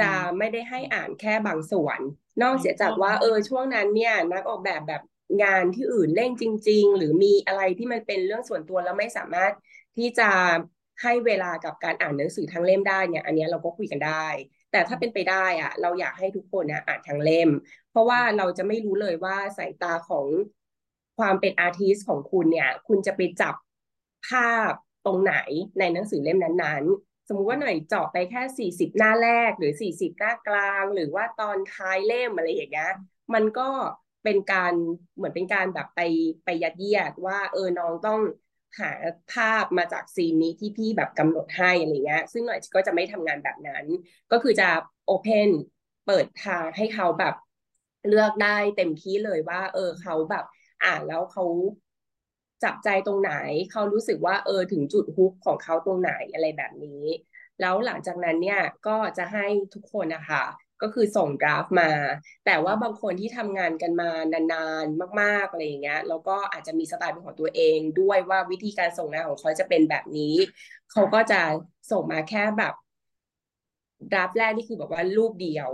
[0.00, 1.98] จะไม่ได้ให้อ่านแค่บางส่วน
[2.42, 5.02] นอกเสียจากว่าเออช่วงนั้นเนี่ยนักออกแบบแบบ
[5.42, 9.52] งานที่อื่นเร่งจริง ๆ หรือมีอะไรที่มันเป็นเรื่องส่วนตัวแล้วไม่สามารถ
[9.96, 10.30] ที่จะ
[11.02, 14.26] ให้เวลากับการอ่านหนังสือทั้งเล่มได้เนี่ย อันนี้เราก็คุยกันได้
[14.70, 17.50] แต่ถ้าเป็นไปได้อะเราอยากให้ทุกคนนะอ่านทั้งเล่ม
[17.90, 20.26] เพราะว่าเราจะไม่รู้เลยว่าสายตาของ
[21.18, 23.54] ความเป็นอาร์ติสของคุณเนี่ย คุณจะไปจับ
[24.28, 24.72] ภาพ
[25.06, 25.34] ตรงไหน
[25.78, 32.92] ในหนังสือเล่มนั้นๆ สมมุติว่าหน่อยเจาะไปแค่สี่สิบหน้าแรกหรือสี่สิบหน้ากลาง หรือว่าตอนท้ายเล่มอะไรอย่างเงี้ย
[33.34, 33.68] มันก็
[34.24, 34.74] เป็นการ
[35.16, 36.00] เหมือนเป็นการแบบไป
[36.44, 38.20] ไปยัดเยียดว่าเออน้องต้อง
[38.80, 38.90] หา
[39.32, 43.84] ภาพมาจากซีนนี้ที่พี่แบบกำหนดให้อะไรเงี้ย ซึ่งหน่อยก็จะไม่ทำงานแบบนั้น
[44.32, 44.68] ก็คือจะ
[45.06, 45.50] โอเพน
[46.06, 47.34] เปิดทางให้เขาแบบ
[48.08, 50.44] เลือกได้เต็มที่เลยว่า เออเขาแบบ
[50.84, 51.44] อ่านแล้วเขา
[52.64, 53.32] จับใจตรงไหน
[53.70, 57.02] เขารู้สึกว่าเออถึงจุดฮุกของเขาตรงไหนอะไรแบบนี้
[57.60, 60.42] แล้วหลังจากนั้นเนี่ยก็จะให้ทุกคนนะคะ
[60.82, 61.90] ก็คือส่งกราฟมา
[62.46, 64.10] แต่ว่าบางคนที่ทำงานกันมา
[64.52, 70.34] นานๆ มากๆอะไรอย่างเงี้ยแล้วก็อาจจะมีสไตล์เป็นของตัวเองด้วยว่าวิธีการส่งงานของเขาจะเป็นแบบนี้
[70.92, 71.40] เขาก็จะ
[71.90, 72.74] ส่งมาแค่แบบ
[74.12, 75.70] ดราฟแรกนี่คือแบบว่ารูปเดียว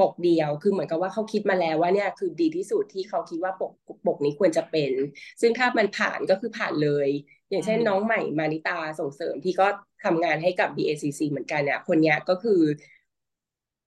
[0.00, 3.72] ปกเดียวคือเหมือนกับว่าเขาคิดมาแล้วว่าเนี่ยคือดีที่สุดที่เขาคิดว่าปก
[4.06, 4.92] ปกนี้ควรจะเป็น
[5.40, 7.08] ซึ่งถ้ามันผ่านก็คือผ่านเลย
[7.50, 9.66] อย่างเช่นน้องใหม่มานิตาส่งเสริมที่ก็
[10.04, 12.60] ทำงานให้กับ BACC เหมือนกันเนี่ยคนนี้ก็คือ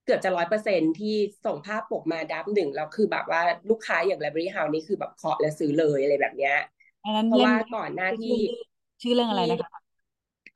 [0.04, 6.54] เกือบจะร้อยเปอร์เซ็นต์ที่ส่งภาพปกมา draft หนึ่งแล้วคือแบบว่าลูกค้าอย่าง Library House นี่คือแบบเคาะและซื้อเลยอะไรแบบเนี้ย
[7.04, 8.30] อันนั้นเพราะเล่มว่าก่อนหน้าที่
[9.02, 9.70] ชื่อเรื่องอะไรนะคะ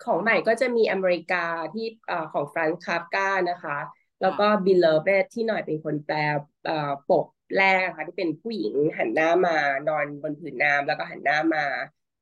[0.06, 3.78] ของใหม่ก็จะมีอเมริกาที่เอ่อของฟรานซ์คาฟกานะคะ
[4.22, 6.18] แล้วก็บิลเลอร์เบที่หน่อยเป็นคนแปล
[6.66, 7.26] เอ่อปก
[7.56, 11.66] แรกค่ะที่เป็นผู้หญิงหันหน้ามานอนบนผืนน้ำแล้วก็หันหน้ามา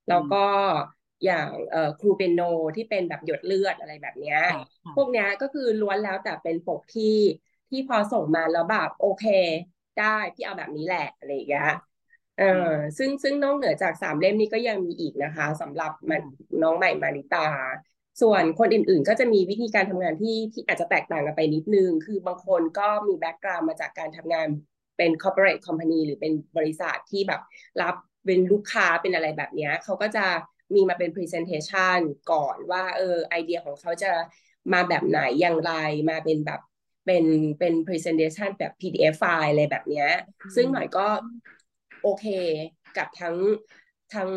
[0.07, 0.37] แล้วก็
[1.23, 2.41] อย่างเอ่อครูเปียโน
[2.75, 7.17] ที่เป็นแบบหยดเลือดอะไรแบบเนี้ยค่ะค่ะพวกเนี้ยก็คือล้วนแล้วแต่เป็นปกที่
[7.69, 9.25] ที่พอส่งมาแล้วแบบโอเค
[9.99, 11.69] ได้พี่เอาแบบนี้แหละอะไรอย่างเงี้ย
[12.39, 16.21] เออซึ่งซึ่งนอกเหนือจากสามเล่มนี้ก็ยังมีอีกนะคะสำหรับมัน
[16.61, 17.45] น้องใหม่มาริตา
[18.21, 24.47] ส่วนคนอื่นๆ ก็จะมีวิธีการทำงานที่ที่อาจจะแตกต่างกันไปนิดนึง คือบางคนก็มีแบ็กกราว n d มาจากการทำงาน
[24.97, 27.41] เป็น corporate company หรือเป็นบริษัทที่แบบ
[27.81, 27.95] รับ
[28.25, 30.25] เป็นลูกค้าเป็นอะไรแบบเนี้ยเขาก็จะ
[30.73, 31.99] มีมาเป็น presentation
[32.31, 34.11] ก่อนว่าเออไอเดียของเขาจะ
[34.73, 35.73] มาแบบไหนอย่างไร
[36.09, 36.59] มาเป็นแบบ
[37.05, 37.25] เป็น
[37.59, 40.09] เป็น presentation แบบ PDF ไฟล์อะไรแบบเนี้ย
[40.55, 41.07] ซึ่งหน่อยก็
[42.03, 42.25] โอเค
[42.97, 43.35] กับทั้ง
[44.13, 44.29] ทั้ง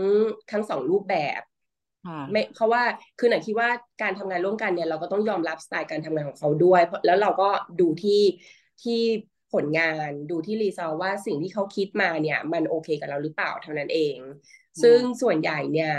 [0.50, 1.40] ทั้งสองรูปแบบ
[2.06, 2.82] ค่ะไม่เพราะว่า
[3.18, 3.70] คือหน่อยคิดว่า
[4.02, 8.22] การทำงานร่วมกันเนี่ยเราก็ต้องยอมรับสไตล์การทำงานของเขาด้วยเพราะแล้วเราก็ดูที่
[8.82, 9.00] ที่
[9.52, 14.16] ผลงานดูที่รีซอลว่าสิ่งที่เขาคิดมาเนี่ย มันโอเคกับเราหรือเปล่าเท่านั้นเอง
[14.82, 15.92] ซึ่งส่วนใหญ่เนี่ย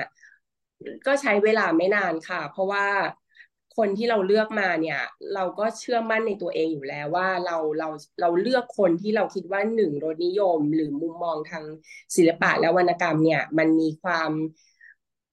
[1.08, 2.86] ก็ใช้เวลาไม่นานค่ะ เพราะว่า
[3.78, 5.00] คนที่เราเลือกมาเนี่ย
[5.34, 7.88] เราก็เชื่อมั่นในตัวเองอยู่แล้วว่าเราเรา
[8.22, 11.66] เราเลือกคนที่เราคิดว่าหนึ่งรสนิยม หรือมุมมองทาง
[12.16, 14.32] ศิลปะและวรรณกรรมเนี่ย มันมีความ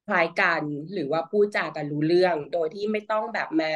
[0.06, 3.70] คล้ายกันหรือว่าพูดจากันรู้เรื่อง โดยที่ไม่ต้องแบบมา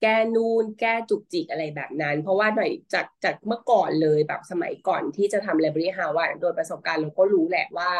[0.00, 7.90] แก้นู่นแก้จุกจิกอะไรแบบนั้น เพราะว่าหน่อยจากจากเมื่อก่อนเลยแบบสมัยก่อนที่จะทำ Library House อะโดยประสบการณ์เราก็รู้แหละว่า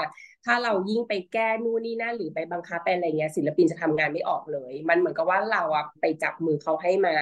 [0.44, 7.14] ถ้าเรายิ่งไปแก้นู่นนี่นั่นหรือไปบังคับไปอะไรเงี้ย ศิลปินจะทำงานไม่ออกเลย มันเหมือนกับว่าเราอะไปจับมือเขาให้มา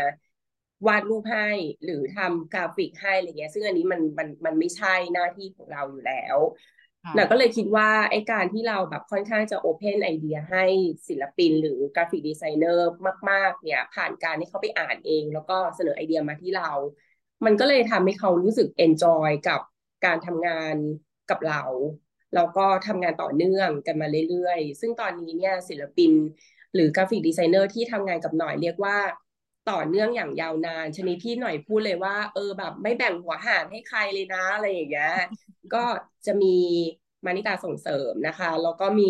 [0.87, 1.49] วาดรูปให้
[1.85, 6.37] หรือทำกราฟิกให้อะไรเงี้ย ซึ่งอันนี้มันมันมันไม่ใช่หน้าที่ของเราอยู่แล้ว
[7.05, 10.65] ค่ะหน่อยก็เลยคิดว่าไอ้การที่เราแบบค่อนข้างจะโอเพนไอเดียให้
[11.09, 12.89] ศิลปินหรือ graphic designer
[13.31, 16.71] มาก ๆ เนี่ย ผ่านการที่เขาไปอ่านเอง แล้วก็เสนอไอเดียมาที่เรา
[17.45, 19.61] มันก็เลยทำให้เขารู้สึก enjoy กับ
[20.05, 20.77] การทำงาน
[21.31, 21.63] กับเรา
[22.35, 26.13] แล้วก็ทำงานต่อเนื่องกันมาเรื่อยๆ ซึ่งตอนนี้เนี่ยศิลปิน
[26.75, 28.99] หรือ graphic designer ที่ทำงานกับหน่อยเรียกว่า
[29.71, 35.13] ต่อเนื่องอย่างยาวนาน ชนิดที่หน่อยพูดเลยว่า เออแบบไม่แบ่งหัวหารให้ใครเลยนะอะไรอย่างเงี้ย
[35.75, 35.85] ก็
[36.27, 36.47] จะมี
[37.25, 39.05] มานิตาส่งเสริมนะคะ แล้วก็มี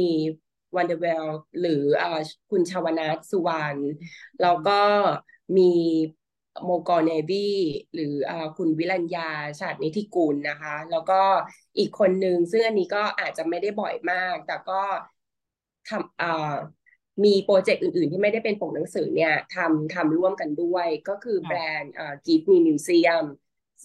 [0.76, 1.26] Wonderwhale
[1.60, 2.04] หรืออ
[2.50, 3.80] คุณชาวนัทสุวรรณ
[4.42, 4.80] แล้วก็
[5.56, 5.62] มี
[6.64, 7.48] โมกอเนวี
[7.94, 9.28] หรืออ่าคุณวิรัญญา
[9.60, 11.20] ชาตินิธิกุลนะคะ แล้วก็
[11.78, 14.82] อีกคนนึงซึ่งอันนี้ก็อาจจะไม่ได้บ่อยมาก แต่ก็
[15.88, 16.54] ทำอ่า
[17.24, 23.24] มีโปรเจกต์อื่น ๆ ที่ไม่ได้เป็นปกหนังสือเนี่ยทำทำร่วมกันด้วย ก็คือแบรนด์อ่า Give Me Museum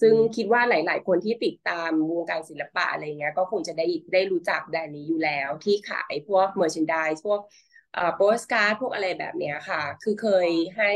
[0.00, 7.40] ซึ่งคิดว่าหลาย ๆ คนที่ติดตามวงการศิลปะอะไรเงี้ยก็คงจะได้ได้รู้จักแบรนด์นี้อยู่แล้วที่ขายพวกเมอร์ช n นด s e พวก
[7.94, 10.92] เอ่อโปสการ์ดพวกอะไรแบบเนี้ยค่ะ คือเคยให้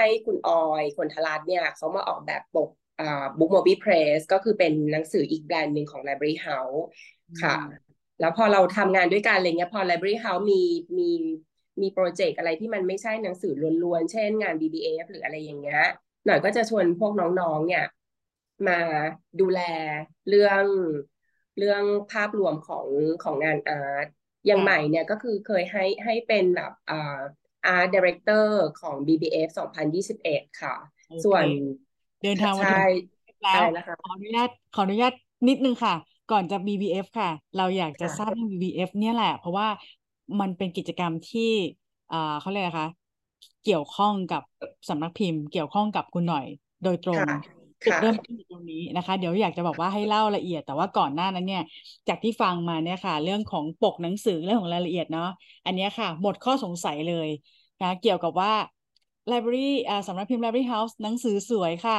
[0.00, 2.68] ให้คุณออยคนทรัตน์เนี่ยเขามาออกแบบปก
[3.00, 6.80] อ่า Book Mobi Press ก็คือเป็นหนังสืออีกแบรนด์หนึ่งของ Library House
[7.42, 7.56] ค่ะ
[8.20, 10.62] แล้วพอเราทำงานด้วยกันอะไรเงี้ยพอ Library House มี
[10.98, 11.10] มี
[11.82, 15.82] มีโปรเจกต์อะไรที่มันไม่ใช่หนังสือล้วนๆ เช่นงาน BBF หรืออะไรอย่างเงี้ย
[16.26, 17.84] หน่อยก็จะชวนพวกน้องๆ เนี่ย
[18.68, 18.78] มา
[19.40, 19.60] ดูแล
[20.28, 20.64] เรื่อง
[21.58, 21.82] เรื่อง
[22.12, 22.86] ภาพรวมของ
[23.22, 24.06] ของงานอาร์ต
[24.46, 27.20] อย่างค่ะใหม่เนี่ยก็คือเคยให้ให้เป็นแบบอ่า
[27.74, 28.46] Art Director
[28.80, 30.74] ของ BBF 2021 ค่ะ
[31.06, 31.46] โอเคส่วน
[32.22, 32.80] เดินทางมาถึใช่ง
[33.42, 35.12] แล้อะไรวนะคะขออนุญาตขออนุญาต
[35.48, 35.94] นิดนึงค่ะ
[36.28, 39.68] ก่อนจะ BBF ค่ะ เราอยากจะค่ะทราบเรื่อง BBF เนี่ยแหละ เพราะว่า
[40.40, 41.42] มันเป็นกิจกรรมที่
[42.10, 42.90] อ่าเขาเรียกอะไรคะ
[43.62, 44.42] เกี่ยวข้องกับ
[44.88, 46.46] สำนักพิมพ์ เกี่ยวข้องกับคุณหน่อย
[46.82, 51.62] โดยตรงค่ะ จุดค่ะเริ่มต้นอยู่ตรงนี้นะคะ เดี๋ยวอยากจะบอกว่าให้เล่าละเอียด แต่ว่าก่อนหน้านั้นเนี่ย
[52.08, 55.30] จากที่ฟังมาเนี่ยค่ะ เรื่องของปกหนังสือเรื่องของรายละเอียดเนาะ
[55.66, 57.28] อันเนี้ยค่ะ หมดข้อสงสัยเลย
[57.82, 58.52] นะเกี่ยวกับว่า
[59.30, 61.98] Library อ่าสำนักพิมพ์ Library House หนังสือสวยค่ะ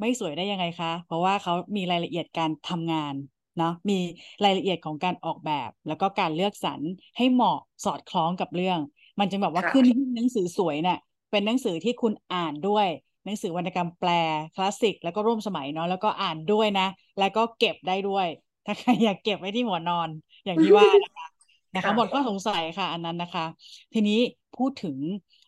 [0.00, 3.14] ไม่สวยได้ยังไงคะ เพราะว่าเขามีรายละเอียดการทำงาน
[3.58, 3.98] เนาะมี
[4.44, 6.80] รายละเอียดของการออกแบบ แล้วก็การเลือกสรร
[7.16, 8.78] ให้เหมาะสอดคล้องกับเรื่อง
[9.18, 10.98] มันจึงแบบว่าค่ะขึ้นหิ้งหนังสือสวยเนี่ย
[11.30, 12.88] เป็นหนังสือที่คุณอ่านด้วย
[13.28, 14.10] หนังสือวรรณกรรมแปล
[14.54, 16.86] คลาสสิก แล้วก็ร่วมสมัยเนาะแล้วก็อ่านด้วยนะ
[17.18, 18.26] แล้วก็เก็บได้ด้วย
[18.66, 20.08] ถ้าใครอยากเก็บไว้ที่หัวนอน
[20.44, 21.26] อย่างที่ว่านะคะ
[21.74, 23.44] นะคะค่ะหมดก็สงสัยค่ะอันนั้นนะคะ
[23.92, 24.18] ทีนี้
[24.56, 24.96] พูดถึง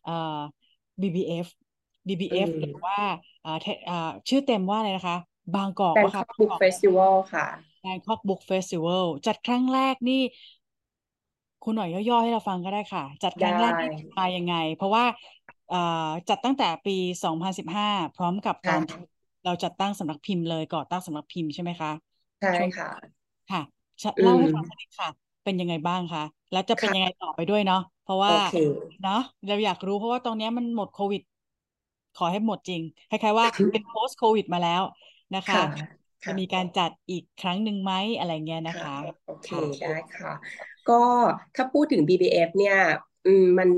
[0.03, 0.38] เอ่อ
[1.01, 1.47] BBF
[2.31, 2.97] อื BBF หรือมว่า
[3.43, 5.16] เอ่อเทเอ่อชื่อเต็มว่าอะไรนะคะ
[5.55, 7.47] บางกอกปะคะ Bangkok Book Festival ค่ะ
[7.85, 10.21] Bangkok Book Festival จัดครั้งแรกนี่
[11.64, 15.05] คุณหน่อยย่อๆให้เราฟังก็ได้ค่ะ จัดครั้งแรกนี่ได้มายังไง เพราะว่า
[15.39, 15.39] เอ่อ
[16.28, 18.98] จัดตั้งแต่ปี 2015 พร้อมกับตค่ะอนที่
[19.44, 21.90] เราจัดตั้งสำนักพิมพ์เลยก่อตั้งสำนักพิมพ์ใช่ไหมคะ
[22.38, 22.88] ใช่ช่วงค่ะ
[23.48, 23.61] ค่ะ
[24.02, 25.09] ชะอืเล่าให้มฟังสักนิดค่ะ
[25.44, 28.52] เป็นยังไงบ้างคะแล้วจะเป็นค่ะยังไงต่อไปด้วยเนาะเพราะว่าโอเค
[29.00, 29.14] เนาะ
[29.46, 31.20] เราอยากรู้เพราะว่าตอนนี้มันหมดโควิด
[32.14, 34.83] ขอให้หมดจริงคล้ายๆว่าเป็น post โควิดมาแล้ว
[35.35, 35.64] นะคะค่ะ
[36.24, 38.92] จะค่ะมีการจัดอีกครั้งหนึ่งไหมอะไรเงี้ยนะค่ะคะ
[39.24, 40.33] โอเคค่ะได้ค่ะ
[40.88, 41.02] ก็
[41.54, 42.76] ถ้าพูดถึง BBF เนี่ย
[43.24, 43.70] อืมมัน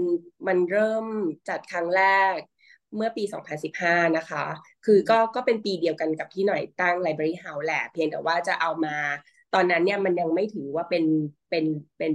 [0.48, 1.04] มันเริ่ม
[1.48, 2.00] จัดครั้งแร
[2.36, 2.38] ก
[2.96, 4.44] เมื่อปี 2015 นะคะ
[4.82, 8.96] คือก็ก็เป็นปีเดียวกันกับที่หน่อยตั้ง Library House แหละ เพียงแต่ว่าจะเอามา
[9.54, 11.04] ตอนนั้นเนี่ยมันยังไม่ถือว่าเป็น
[11.48, 11.64] เป็น
[11.98, 12.12] เป็น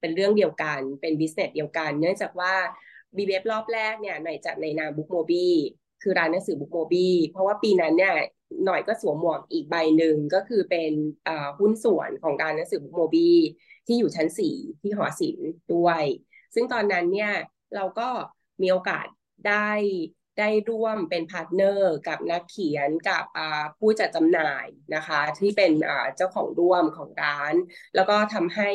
[0.00, 2.54] เป็นเรื่องเดียวกัน เป็น business เดียวกัน เนื่องจากว่า
[3.16, 5.46] BBF รอบแรกเนี่ยหน่อยจัดในนาม Book Moby
[6.02, 8.14] คือร้านหนังสือ Book Moby เพราะว่าปีนั้นเนี่ย
[8.64, 10.92] หน่อยก็สวมหมวกอีกใบหนึ่งก็คือเป็น
[11.24, 13.30] เอ่อหุ้นส่วนของร้านหนังสือ Book Moby
[13.88, 16.02] ที่อยู่ชั้นสี่ที่หอศิลป์ด้วย
[16.54, 17.32] ซึ่งตอนนั้นเนี่ย
[17.74, 18.08] เราก็
[18.62, 19.06] มีโอกาส
[19.48, 19.70] ได้
[20.38, 23.24] ได้ร่วมเป็น partner กับนักเขียนกับ
[23.78, 25.72] ผู้จัดจำหน่ายนะคะ ที่เป็น
[26.16, 27.54] เจ้าของร่วมของร้าน
[27.94, 28.70] แล้วก็ทำให้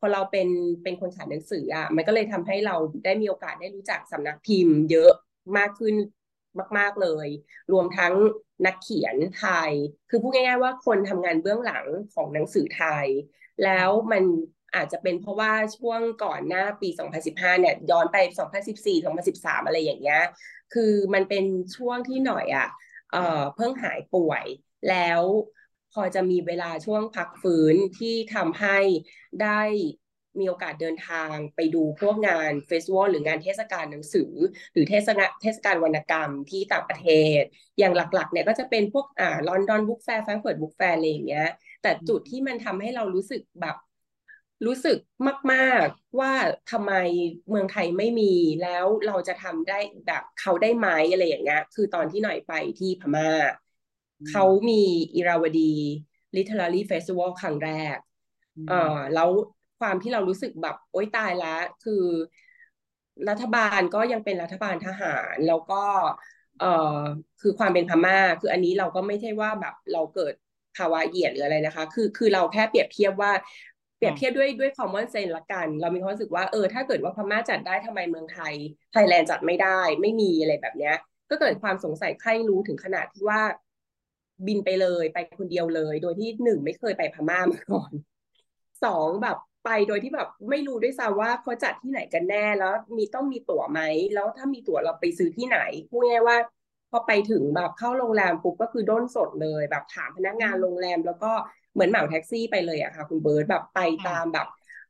[0.00, 0.48] พอเราเป็น
[0.82, 5.12] เป็นคนขายหนังสืออะมันก็เลยทำให้เราได้มีโอกาสได้รู้จักสำนักพิมพ์ เยอะ
[5.58, 5.94] มากขึ้น
[6.78, 7.28] มาก ๆ เลย
[7.72, 8.14] รวมทั้ง
[8.66, 9.72] นักเขียนไทย
[10.10, 13.06] คือพูดง่ายๆว่าคนทำงานเบื้องหลังของหนังสือไทย
[13.64, 14.24] แล้วมัน
[14.78, 20.22] อาจจะเป็นเพราะว่าช่วงก่อนหน้าปี 2015 เนี่ย ย้อนไป 2014 2013 อะไรอย่างเงี้ย
[20.74, 21.44] คือมันเป็น
[21.76, 22.68] ช่วงที่หน่อยอะ
[23.12, 24.44] เอ่อเพิ่งหายป่วย
[24.90, 25.22] แล้ว
[25.92, 28.78] พอจะมีเวลาช่วงพักฟื้นที่ทำให้
[29.42, 29.60] ได้
[30.38, 34.32] มีโอกาสเดินทางไปดูพวกงาน festival หรืองานเทศกาลหนังสือ
[34.72, 37.40] หรือเทศกาลเทศกาลวรรณกรรมที่ต่างประเทศ
[37.78, 41.48] อย่างหลักๆเนี่ยก็จะเป็นพวกอ่า London Book Fair Frankfurt Book Fair อะไรอย่างเงี้ย
[41.82, 43.76] แต่จุดที่มันทำให้เรารู้สึกแบบ
[44.66, 44.98] รู้สึก
[45.52, 46.32] มากๆว่า
[46.70, 46.92] ทำไม
[47.48, 48.24] เมืองไทยไม่มี
[48.62, 53.28] แล้วเราจะทำได้แบบเขาได้ไหมอะไรอย่างเงี้ยคือตอนที่หน่อยไปที่พม่า
[54.20, 54.74] อืมเขามี
[55.14, 55.60] อิราวดี
[56.36, 57.96] literary festival ครั้งแรก
[58.56, 59.30] อืเอ่มอแล้ว
[59.78, 61.48] ความที่เรารู้สึกแบบโอ๊ยตายแล้ว
[61.84, 62.04] คือ
[63.28, 65.84] รัฐบาลก็ยังเป็นรัฐบาลทหาร แล้วก็
[66.60, 67.00] เอ่อ
[67.40, 70.34] คือความเป็นพม่า คืออันนี้เราก็ไม่ใช่ว่าแบบเราเกิด
[70.76, 73.32] ภาวะเหยียดหรืออะไรนะคะ คือคือเราแค่เปรียบเทียบว่า
[73.98, 78.54] เปรียบค่ะเทียบด้วยด้วย common sense ละกัน เรามีความรู้สึกว่าเออถ้าเกิดว่าพม่าจัดได้ทำไมเมืองไทย
[78.92, 80.96] ไทยแลนด์จัดไม่ได้ ไม่มีอะไรแบบเนี้ย
[81.30, 83.40] ก็เกิดความสงสัยใคร่รู้ถึงขนาดที่ว่า
[84.46, 87.92] บินไปเลยไปคนเดียวเลย โดยที่หนึ่งไม่เคยไปพม่ามาก่อน
[88.84, 93.80] สองแบบไปโดยที่แบบไม่รู้ด้วยซ้ำว่าเขาจัดที่ไหนกันแน่แล้วมีต้องมีตั๋วไหม
[94.14, 95.58] แล้วถ้ามีตั๋วเราไปซื้อที่ไหน
[95.90, 96.36] พูดง่ายๆว่า
[96.90, 101.32] พอไปถึงแบบเข้าโรงแรมปุ๊บก็คือด้นสดเลย แบบถามพนักงานโรงแรม แล้วก็
[101.78, 104.46] เหมือนเหมาแท็กซี่ไปเลยอะค่ะ คุณเบิร์ตแบบไปค่ะตามแบบ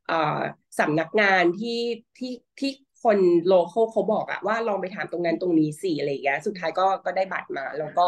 [0.07, 0.39] เอ่อ
[0.79, 1.79] สำนักงานที่
[2.17, 2.71] ที่ที่
[3.03, 8.07] คน local เขาบอกอะว่าลองไปถามตรงนั้นตรงนี้สิอะไรอย่างเงี้ยสุดท้ายก็ก็ได้บัตรมา แล้วก็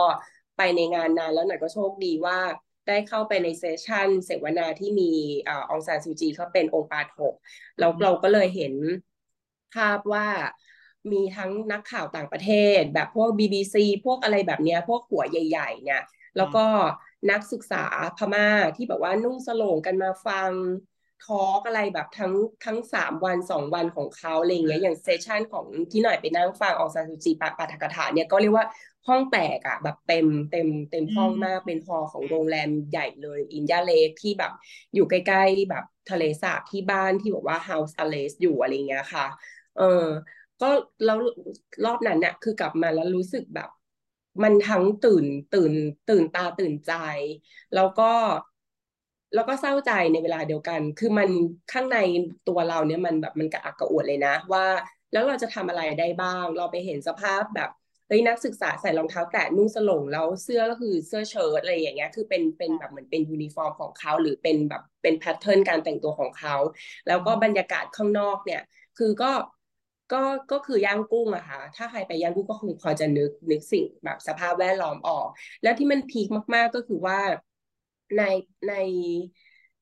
[0.57, 2.39] ไปในงานนั้นแล้วหน่อยก็โชคดีว่า
[2.87, 5.11] ได้เข้าไปใน session เสวนาที่มี
[5.47, 7.35] อ่าองซานซูจีเขาเป็นองค์ปาฐก
[7.79, 8.73] แล้วเราก็เลยเห็น
[9.73, 10.27] ภาพว่า
[11.11, 16.03] มีทั้งนักข่าวต่างประเทศ แบบพวก BBC พวกอะไรแบบเนี้ย พวกหัวใหญ่ ๆ เนี่ย
[16.37, 16.65] แล้วก็
[17.29, 17.83] นักศึกษา
[18.17, 20.51] พม่าที่แบบว่านุ่งสโลงกันมาฟัง
[21.25, 22.33] ทอล์กอะไรแบบทั้ง
[22.65, 28.65] ทั้งสามวันสองวันของเขาอะไรอย่างเงี้ยอย่างเซสชันของที่หน่อยไปนั่งฟังองซานซูจีปาปาฐกถาเนี่ยก็เรียกว่า
[29.07, 34.51] ห้องแตกอะแบบเต็มเต็มเต็มห้องมากเป็นฮอของโรงแรมใหญ่เลย อินยาเลกที่แบบ
[34.93, 39.25] อยู่ใกล้ๆแบบทะเลสาบที่บ้านที่บอกว่า House Arrest อยู่อะไรเงี้ยค่ะ
[39.77, 39.83] เออ
[40.61, 40.69] ก็
[41.05, 41.17] แล้ว
[41.85, 43.69] รอบนั้นเนี่ยคือกลับมาแล้วรู้สึกแบบ
[44.43, 45.73] มันทั้งตื่นตื่น
[46.09, 46.91] ตื่นตาตื่นใจ
[47.73, 48.03] แล้วก็
[49.33, 51.29] แล้วก็เศร้าใจในเวลาเดียวกัน คือมัน
[51.71, 51.97] ข้างใน
[52.47, 54.65] ตัวเราเนี่ยมันแบบมันกระอักกระอ่วนเลยนะ ว่า
[55.11, 57.69] แล้วเราจะทำอะไรได้บ้าง เราไปเห็นสภาพแบบ
[58.07, 66.55] เฮ้ยนักศึกษาใส่รองเท้าแตะนุ่งโสร่งแล้วเสื้อก็คือเสื้อเชิ้ตอะไรอย่างเงี้ยคือเป็นเป็นแบบเหมือนเป็นยูนิฟอร์มของเขาหรือเป็นแบบเป็น pattern การแต่งตัวของเขา
[67.07, 68.61] แล้วก็บรรยากาศข้างนอกเนี่ย
[68.97, 69.31] คือก็
[70.11, 70.21] ก็
[70.51, 75.27] ก็คือย่างกุ้งอะค่ะ ถ้าใครไปย่างกุ้งก็คงพอจะนึกนึกสิ่งแบบสภาพแวดล้อมออก
[75.61, 77.19] แล้วที่มันพีคมาก ๆ ก็คือว่า
[78.17, 78.23] ใน
[78.67, 78.73] ใน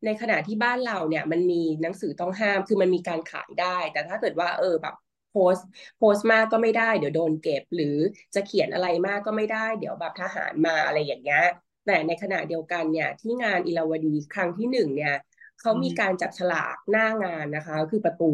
[0.05, 4.95] ในขณะที่บ้านเราเนี่ย มันมีหนังสือต้องห้ามคือมันมีการขายได้ แต่ถ้าเกิดว่า เออแบบ
[5.31, 5.55] โพส
[5.97, 7.97] โพสมากก็ไม่ได้เดี๋ยวโดนเก็บ หรือ
[8.35, 11.43] จะเขียนอะไรมากก็ไม่ได้ เดี๋ยวแบบทหารมาอะไรอย่างเงี้ย
[11.85, 15.15] แต่ในขณะเดียวกันเนี่ย ที่งานอิราวดีครั้งที่หนึ่งเนี่ย
[15.61, 18.31] เขามีการจับฉลากหน้างานนะคะ คือประตู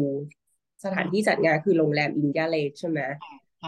[0.84, 3.00] สถานที่จัดงานคือโรงแรมอินยาเลคใช่ไหม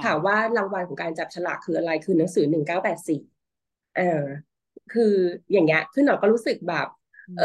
[0.04, 3.20] ถามว่ารางวัลของการจับฉลากคืออะไรคือหนังสือหนึ่งเก้าแปดสี่
[3.96, 4.22] เออ
[4.92, 5.14] คือ
[5.52, 6.86] อย่างเงี้ยคือหน่อยก็รู้สึกแบบ
[7.38, 7.44] เอ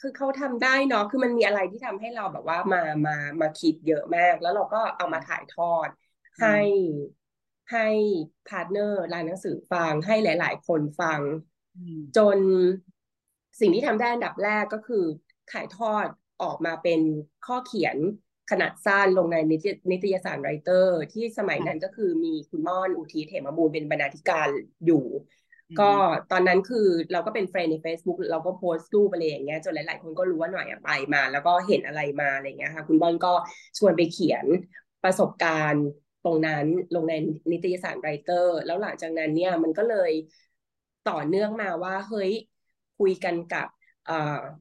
[0.00, 5.88] คือเขาทำได้เนาะคือมันมีอะไรที่ทำให้เราแบบว่ามามามาคิดเยอะมาก แล้วเราก็เอามาถ่ายทอด
[6.40, 6.58] ให้
[7.72, 7.88] ให้
[8.48, 11.20] partner ร้านหนังสือฟังให้หลาย ๆ คนฟัง
[12.16, 12.38] จน
[13.60, 15.04] สิ่งที่ทำได้อันดับแรกก็คือ
[15.52, 16.06] ถ่ายทอด
[16.42, 17.00] ออกมาเป็น
[17.46, 17.96] ข้อเขียน
[18.50, 19.36] ขนาดสั้นลงใน
[19.90, 24.48] นิตยสารไรเตอร์ ที่สมัยนั้นก็คือมีคุณม่อนอุทิศเหมบูลเป็นบรรณาธิการ
[24.86, 25.04] อยู่
[25.80, 25.90] ก็
[26.30, 33.32] ตอนนั้นคือเราก็เป็นเฟรนใน Facebook เราก็โพสต์รูปอะไรอย่างเงี้ยจนหลาย ๆ คนก็รู้ว่าหน่อยไปมา แล้วก็เห็นอะไรมาอะไรเงี้ยค่ะ คุณบอลก็
[33.78, 34.46] ชวนไปเขียน
[35.04, 35.86] ประสบการณ์
[36.24, 37.14] ตรงนั้นลงใน
[37.52, 40.12] นิตยสาร Writer แล้วหลังจากนั้นเนี่ยมันก็เลย
[41.10, 42.32] ต่อเนื่องมาว่าเฮ้ย
[42.98, 43.68] คุยกันกับ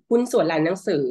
[0.09, 1.07] หุ้นส่วนร้านหนังสือ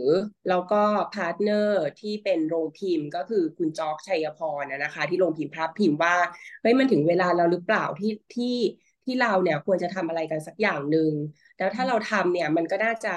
[0.48, 0.82] แล้วก็
[1.14, 6.16] partner ที่เป็นโรงพิมพ์ก็คือคุณจอกชัยพรนะคะ ที่โรงพิมพ์ภาพพิมพ์ว่า
[6.62, 8.56] เฮ้ยมันถึงเวลาเราหรือเปล่าที่ที่
[9.04, 11.12] ที่เราเนี่ยควรจะทำอะไรกันสักอย่างหนึ่ง
[11.58, 13.14] แล้วถ้าเราทำเนี่ยมันก็น่าจะ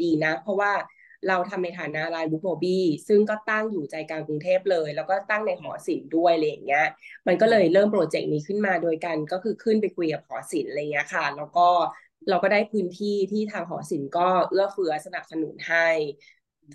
[0.00, 0.72] ดีนะ เพราะว่า
[1.28, 6.86] เราทำในฐานะร้าน Book Moby ซึ่งก็ตั้งอยู่ใจกลางกรุงเทพเลย แล้วก็ตั้งในหอศิลป์ด้วยอะไรอย่างเงี้ย
[7.26, 11.68] มันก็เลยเริ่มโปรเจกต์นี้ขึ้นมาโดยกันก็คือขึ้นไปคุยกับหอศิลป์อะไรเงี้ยค่ะ แล้วก็
[12.28, 15.88] เราก็ได้พื้นที่ที่ทางหอศิลป์ก็เอื้อเฟื้อสนับสนุนให้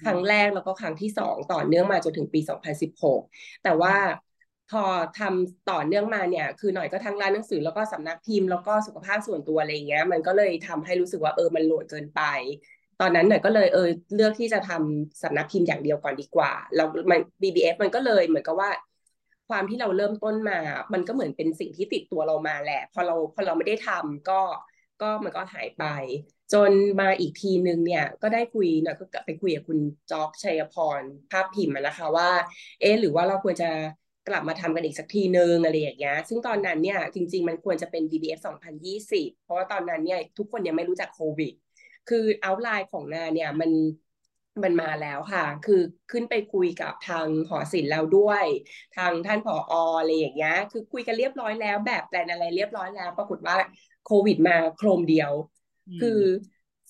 [0.03, 2.39] ครั้งแรกแล้วก็ครั้งที่สองต่อเนื่องมาจนถึงปี
[3.01, 3.21] 2016
[3.63, 3.95] แต่ว่า
[4.71, 4.83] พอ
[5.19, 12.21] ทำต่อเนื่องมาเนี่ย คือหน่อยก็ทั้งร้านหนังสือแล้วก็สำนักพิมพ์แล้วก็สุขภาพส่วนตัวอะไรเงี้ย มันก็เลยทำให้รู้สึกว่าเออมันโหลดเกินไป
[13.01, 18.69] ตอนนั้นหน่อยก็เลยเออเลือกที่จะทำสำนักพิมพ์อย่างเดียวก่อนดีกว่าแล้วมัน BBF มันก็เลยเหมือนกับว่า
[19.49, 20.57] ความที่เราเริ่มต้นมา
[20.93, 24.41] มันก็เหมือนเป็นสิ่งที่ติดตัวเรามาแหละ พอเราพอเราไม่ได้ทำก็
[25.01, 25.83] ก็มันก็หายไป
[26.53, 29.79] จนมาอีกทีนึงเนี่ย ก็ได้คุยนะก็ไปคุยกับคุณ
[30.11, 32.29] จอกชัยพรภาพพิมพ์นะคะว่า
[32.81, 33.69] เอ๊หรือว่าเราควรจะ
[34.27, 41.53] กลับมาทำกันอีกสักทีนึงอะไรอย่างเงี้ย ซึ่งตอนนั้นเนี่ยจริง ๆ มันควรจะเป็น BBF 2020 เพราะว่าตอนนั้นเนี่ยทุกคนยังไม่รู้จักโควิด
[42.09, 43.71] คือเอาไลน์ของงานเนี่ยมัน
[44.63, 45.81] มันมาแล้วค่ะ คือ
[46.11, 48.45] ขึ้นไปคุยกับทางหอศิลป์แล้วด้วย
[48.97, 53.57] ทางท่านผออะไรอย่างเงี้ย คือคุยกันเรียบร้อยแล้ว แบบแปลนอะไรเรียบร้อยแล้ว ปรากฏว่า
[54.07, 55.31] โควิดมาโครมเดียว
[56.01, 56.19] คือ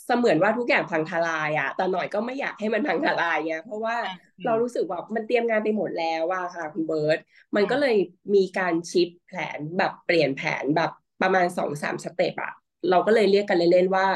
[0.05, 3.97] เสมือนว่าทุกอย่างพังทลายอะแต่หน่อยก็ไม่อยากให้มันพังทลายไงเพราะว่า
[4.45, 7.19] เรารู้สึกว่ามันเตรียมงานไปหมดแล้วว่าค่ะคุณเบิร์ต
[7.55, 7.95] มันก็เลย
[8.35, 12.53] มีการ shift แผนแบบเปลี่ยนแผนแบบประมาณสองสาม step อะ
[12.89, 14.07] เราก็เลยเรียกกันเล่นๆว่า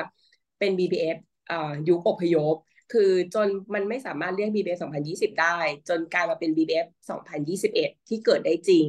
[0.60, 1.18] เป็น BBF
[1.52, 2.56] อ่ายุคอพยพ
[2.94, 5.58] คือจนมันไม่สามารถเรียก BBF 2020 ได้
[5.90, 8.86] จนกลายมาเป็น BBF 2021 ที่เกิดได้จริง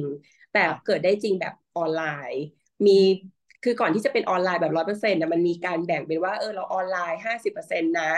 [0.53, 2.43] แต่เกิดได้จริงแบบออนไลน์
[2.87, 2.99] มี
[3.63, 8.11] คือก่อนที่จะเป็นออนไลน์แบบร้อยเปอร์เซ็นต์นะมันมีการแบ่งเป็นว่าเออเราออนไลน์ห้าสิบเปอร์เซ็นต์นะ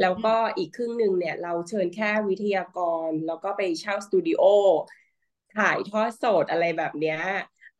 [0.00, 4.42] แล้วก็อีกครึ่งหนึ่งเนี่ยเราเชิญแค่วิทยากร แล้วก็ไปเช่าสตูดิโอ
[5.56, 7.20] ถ่ายทอดสดอะไรแบบเนี้ย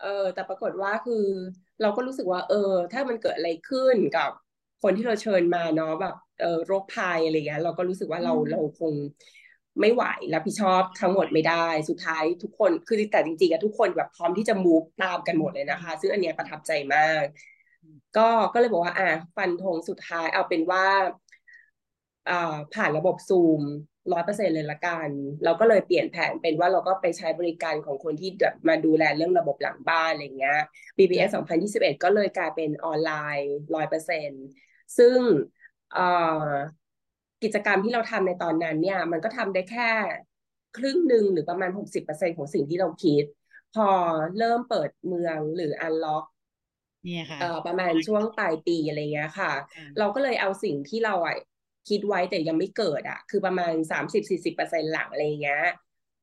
[0.03, 1.27] เออแต่ปรากฏว่าคือ
[1.81, 4.31] เราก็รู้สึกว่า เออ ถ้ามันเกิดอะไรขึ้นกับ
[4.83, 8.95] คนที่เราเชิญมาเนาะแบบเออโรคภัยอะไรเงี้ยเราก็รู้สึกว่าเราเราคง
[9.81, 10.05] ไม่ไหว
[10.35, 17.23] รับผิดชอบทั้งหมดไม่ได้ สุดท้ายทุกคนคือแต่จริงๆอะทุกคนแบบพร้อมที่จะมูฟตามกันหมดเลยนะคะ ซึ่งอันเนี้ยประทับใจมาก
[18.17, 20.87] ก็ก็เลยบอกว่า อะฟันธงสุดท้ายเอาเป็นว่า
[22.29, 23.63] อ่าผ่านระบบซูม
[24.13, 25.09] ร้อยเปอร์เซ็นเลยละกัน
[25.45, 30.59] เราก็เลยเปลี่ยนแผนเป็นว่าเราก็ไปใช้บริการของคนที่แบบมาดูแลเรื่องระบบหลังบ้านอะไรเงี้ย
[30.99, 34.31] BBS 2021 ก็เลยกลายเป็นออนไลน์ร้อยเปอร์เซ็น
[34.99, 35.19] ซึ่ง
[37.43, 39.91] กิจกรรมที่เราทำในตอนนั้นเนี่ย มันก็ทำได้แค่
[40.77, 43.25] ครึ่งหนึ่งหรือประมาณหกสิบเปอร์เซ็นของสิ่งที่เราคิด
[43.75, 43.89] พอ
[44.39, 46.25] เริ่มเปิดเมืองหรืออันล็อก
[47.05, 49.53] เนี่ยค่ะประมาณช่วงปลายปีอะไรเงี้ยค่ะ
[49.99, 51.37] เราก็เลยเอาสิ่งที่เราอะ
[51.89, 55.63] คิดไว้แต่ยังไม่เกิดอะ คือประมาณสามสิบสี่สิบเปอร์เซ็นต์หลังอะไรเงี้ย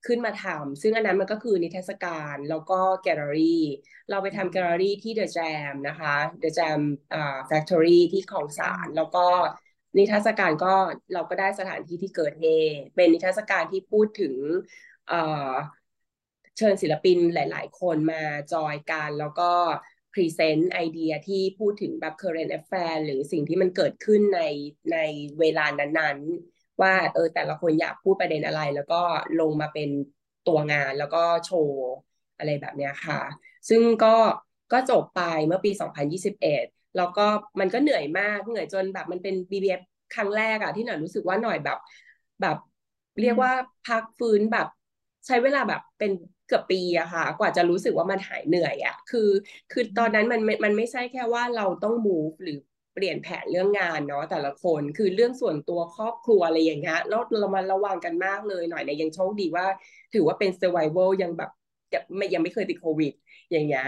[0.06, 3.64] ขึ้นมาทำซึ่งอันนั้นมันก็คือนิทรรศการแล้วก็แกลเลอรี่
[4.10, 6.80] เราไปทำแกลเลอรี่ที่ The Jam นะคะ The Jam
[7.14, 9.26] อ่า Factory ที่คลองสานแล้วก็
[9.98, 10.74] นิทรรศการก็
[11.14, 14.36] เราก็ได้สถานที่ที่เกิดเหตุเป็นนิทรรศการที่พูดถึง
[15.08, 18.24] เชิญศิลปินหลาย ๆ คนมา
[18.54, 19.52] จอยกันแล้วก็
[20.14, 24.42] present idea ที่พูดถึงแบบ current affair หรือสิ่งที่มันเกิดขึ้นใน
[24.94, 24.98] ใน
[25.40, 26.18] เวลานั้น
[26.50, 29.02] ๆ ว่าเออแต่ละคนอยากพูดประเด็นอะไร แล้วก็
[29.42, 29.90] ลงมาเป็น
[30.48, 31.84] ตัวงานแล้วก็โชว์
[32.38, 33.22] อะไรแบบเนี้ยค่ะ
[33.70, 34.16] ซึ่งก็
[34.74, 37.22] ก็จบไปเมื่อปี 2021 แล้วก็
[37.60, 39.82] มันก็เหนื่อยมากเหนื่อยจนแบบมันเป็น BBF
[40.14, 41.78] ครั้งแรกอะที่หน่อยรู้สึกว่าหน่อยแบบ
[42.42, 42.58] แบบ
[43.20, 43.52] เรียกว่า
[43.88, 44.68] พักฟื้นแบบ
[45.28, 46.12] ใช้เวลาแบบเป็น
[46.48, 49.30] เกือบปีอะค่ะ กว่าจะรู้สึกว่ามันหายเหนื่อยอะคือ
[49.72, 52.58] คือตอนนั้นมันมันไม่ใช่แค่ว่าเราต้อง move หรือ
[52.94, 59.66] เปลี่ยนแผนเรื่องงานเนาะแต่ละคนคือเรื่องส่วนตัวครอบครัวอะไรอย่างเงี้ยแล้วเรามาระวังกันมากเลยหน่อยเนี่ยยังโชคดีว่า
[60.14, 61.50] ถือว่าเป็น survival ยังแบบ
[62.18, 63.12] ไม่ยังไม่เคยติดโควิด
[63.52, 63.86] อย่างเงี้ย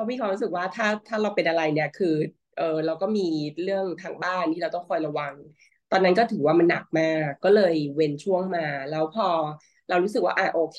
[0.00, 2.14] เพราะมีความรู้สึกว่าถ้าถ้าเราเป็นอะไรเนี่ยคือ
[2.56, 3.28] เออเราก็มี
[3.62, 5.34] เรื่องทางบ้านที่เราต้องคอยระวัง
[5.90, 9.28] ตอนนั้นก็ถือว่ามันหนักมาก ก็เลยเว้นช่วงมา แล้วพอ
[9.88, 10.76] เรารู้สึกว่าอะโอเ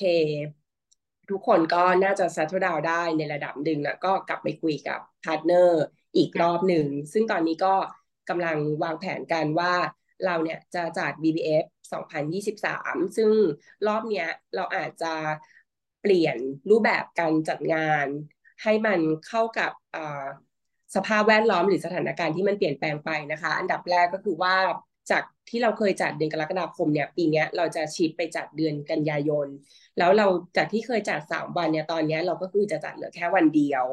[1.30, 5.82] ทุกคนก็น่าจะ settle down ได้ในระดับหนึ่งแล้วก็กลับไปคุยกับ partner
[6.16, 7.74] อีกรอบหนึ่ง ซึ่งตอนนี้ก็
[8.28, 9.74] กำลังวางแผนกันว่า
[10.24, 13.30] เราเนี่ยจะจัด BBF 2023 ซึ่ง
[13.86, 15.14] รอบเนี้ยเราอาจจะ
[16.02, 16.36] เปลี่ยน
[16.70, 18.06] รูปแบบการจัดงาน
[18.62, 19.72] ให้มันเข้ากับ
[20.94, 24.54] สภาพแวดล้อมหรือสถานการณ์ที่มันเปลี่ยนแปลงไปนะคะ อันดับแรกก็คือว่า
[25.10, 29.48] จากที่เราเคยจัดเดือนกรกฎาคมเนี่ย ปีนี้เราจะชิปไปจัดเดือนกันยายน
[29.98, 30.26] แล้วเรา
[30.56, 33.84] จากที่เคยจัดสามวันเนี่ยตอนนี้เราก็คือจะจัดเหลือแค่วันเดียว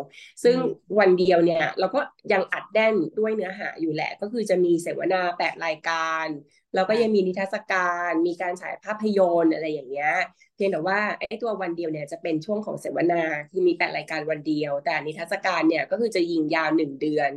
[0.43, 0.57] ซึ่ง
[0.99, 1.99] วันเดียวเนี่ยเราก็
[2.33, 6.27] ยังอัดแน่นด้วยเนื้อหาอยู่แหละ ก็คือจะมีเสวนาแปดรายการ
[6.75, 10.13] แล้วก็ยังมีนิทรรศการ มีการฉายภาพยนตร์อะไรอย่างเงี้ย
[10.55, 17.31] เพียงแต่ว่าไอ้ตัววันเดียวเนี่ยจะเป็นช่วงของเสวนา คือมีแปดรายการวันเดียว แต่นิทรรศการเนี่ยก็คือจะยิงยาวหนึ่งเดือน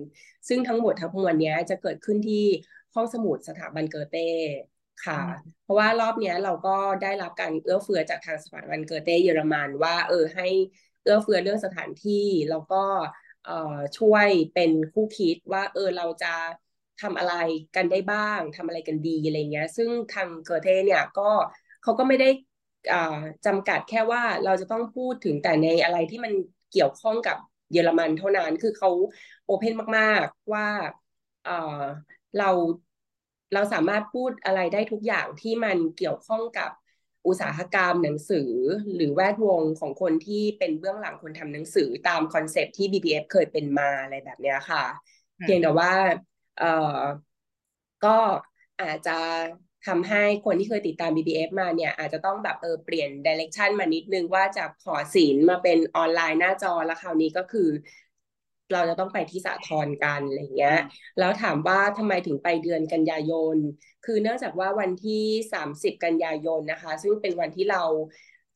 [0.48, 2.44] ซึ่งทั้งหมดทั้งมวลเนี้ยจะเกิดขึ้นที่
[2.94, 4.20] ห้องสมุดสถาบันเกอเต้
[5.06, 5.20] ค่ะ
[5.62, 10.46] เพราะว่ารอบนี้เราก็ได้รับการเอื้อเฟื้อจากทางสถาบันเกอเต้เยอรมันว่า เออให้
[11.02, 12.82] เอื้อเฟื้อเรื่องสถานที่แล้วก็
[13.44, 13.52] เอ่อ
[13.98, 16.34] ช่วยเป็นคู่คิดว่า เออเราจะ
[17.02, 17.34] ทำอะไร
[17.76, 21.22] กันได้บ้างทำอะไรกันดีอะไรเงี้ย ซึ่งทางเกอเทเนี่ยก็
[21.82, 22.28] เขาก็ไม่ได้
[23.46, 26.32] จำกัดแค่ว่าเราจะต้องพูดถึงแต่ในอะไรที่มัน
[26.70, 27.36] เกี่ยวข้องกับ
[27.72, 28.90] เยอรมันเท่านั้นคือเขา
[29.44, 30.66] โอเพนมาก ๆ ว่า
[32.38, 32.50] เรา
[33.54, 36.70] เราสามารถพูดอะไรได้ทุกอย่างที่มันเกี่ยวข้องกับ
[37.26, 38.50] อุตสาหกรรมหนังสือ
[38.94, 44.84] หรือแวดวงของคนที่เป็นเบื้องหลังคนทำหนังสือตามคอนเซปที่ BBF เคยเป็นมาอะไรแบบนี้ค่ะ
[45.42, 45.92] เพียงแต่ว่า
[46.58, 46.64] เอ
[46.96, 46.98] อ
[48.04, 48.16] ก็
[48.80, 49.18] อาจจะ
[49.86, 57.68] ทำให้คนที่เคยติดตาม BBF มาเนี่ย อาจจะต้องแบบเออเปลี่ยนดิเรกชันมานิดนึงว่าจากขอศิลมาเป็นออนไลน์หน้าจอแล้วคราวนี้ก็คือ
[58.74, 60.78] เราจะต้องไปที่สาทรกันอะไรเงี้ย
[61.18, 63.56] แล้วถามว่าทำไมถึงไปเดือนกันยายน
[64.04, 65.24] คือเนื่องจากว่าวันที่
[65.62, 67.82] 30 กันยายนนะคะ ซึ่งเป็นวันที่เรา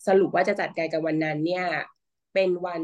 [0.07, 1.67] สรุปว่าจะจัดการกันวันนั้นเนี่ย
[2.35, 2.83] เป็นวัน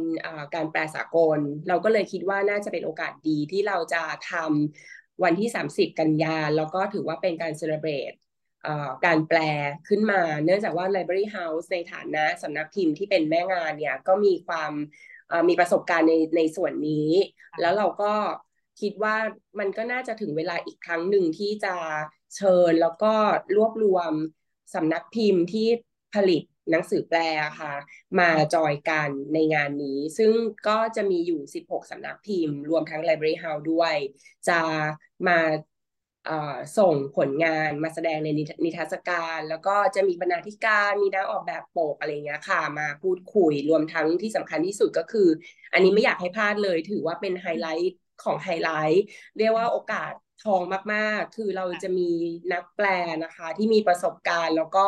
[0.55, 8.13] การแปลสากล เราก็เลยคิดว่าน่าจะเป็นโอกาสดีที่เราจะทำวันที่ 30 กันยา แล้วก็ถือว่าเป็นการเซเลบรต
[9.07, 9.39] การแปล
[9.89, 14.73] ขึ้นมา เนื่องจากว่า Library House ในฐานะสำนักพิมพ์ที่เป็นแม่งานเนี่ยก็มีความ
[15.49, 17.11] มีประสบการณ์ในในส่วนนี้
[17.61, 18.13] แล้วเราก็
[18.81, 19.17] คิดว่า
[19.59, 21.75] มันก็น่าจะถึงเวลาอีกครั้งหนึ่งที่จะ
[22.37, 23.15] เชิญแล้วก็
[23.57, 24.13] รวบรวม
[24.75, 25.69] สำนักพิมพ์ที่
[26.15, 27.19] ผลิตหนังสือแปล
[27.61, 27.75] ค่ะ
[28.19, 30.35] มาจอยกันในงานนี้ ซึ่ง
[30.69, 33.95] ก็จะมีอยู่ 16 สำนักพิมพ์ รวมทั้ง Library House ด้วย
[34.49, 34.61] จะ
[35.29, 35.39] มา
[36.79, 38.29] ส่งผลงานมาแสดงใน
[38.65, 45.29] นิทรรศการ แล้วก็จะมีบรรณาธิการมีนักออกแบบปกอะไรเงี้ยค่ะ มาพูดคุยรวมทั้งที่สำคัญที่สุดก็คือ
[45.73, 47.93] อันนี้ไม่อยากให้พลาดเลย ถือว่าเป็นไฮไลท์
[48.25, 49.03] ของไฮไลท์
[49.39, 50.13] เรียกว่าโอกาส
[50.45, 50.63] ทอง
[50.95, 52.11] มาก ๆ คือเราจะมี
[52.53, 52.87] นักแปล
[53.23, 54.87] นะคะ ที่มีประสบการณ์แล้วก็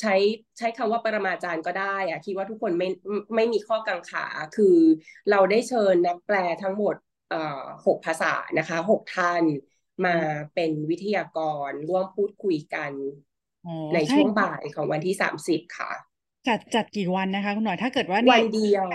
[0.00, 0.14] ใช้
[0.58, 2.88] ใช้คำว่าปรมาจารย์ก็ได้อะคิดว่าทุกคนไม่
[3.36, 4.26] ไม่มีข้อกังขา
[4.56, 4.76] คือ
[5.30, 6.94] เราได้เชิญนักแปลทั้งหมด
[7.86, 9.44] หกภาษานะคะหกท่าน
[10.06, 10.16] มา
[10.54, 12.92] เป็นวิทยากรร่วมพูดคุยกัน
[13.94, 15.92] ในช่วงบ่ายของวันที่สามสิบค่ะ
[16.46, 18.86] จัดจัดกี่วันนะคะคุณหน่อยถ้าเกิดว่าวันเดียว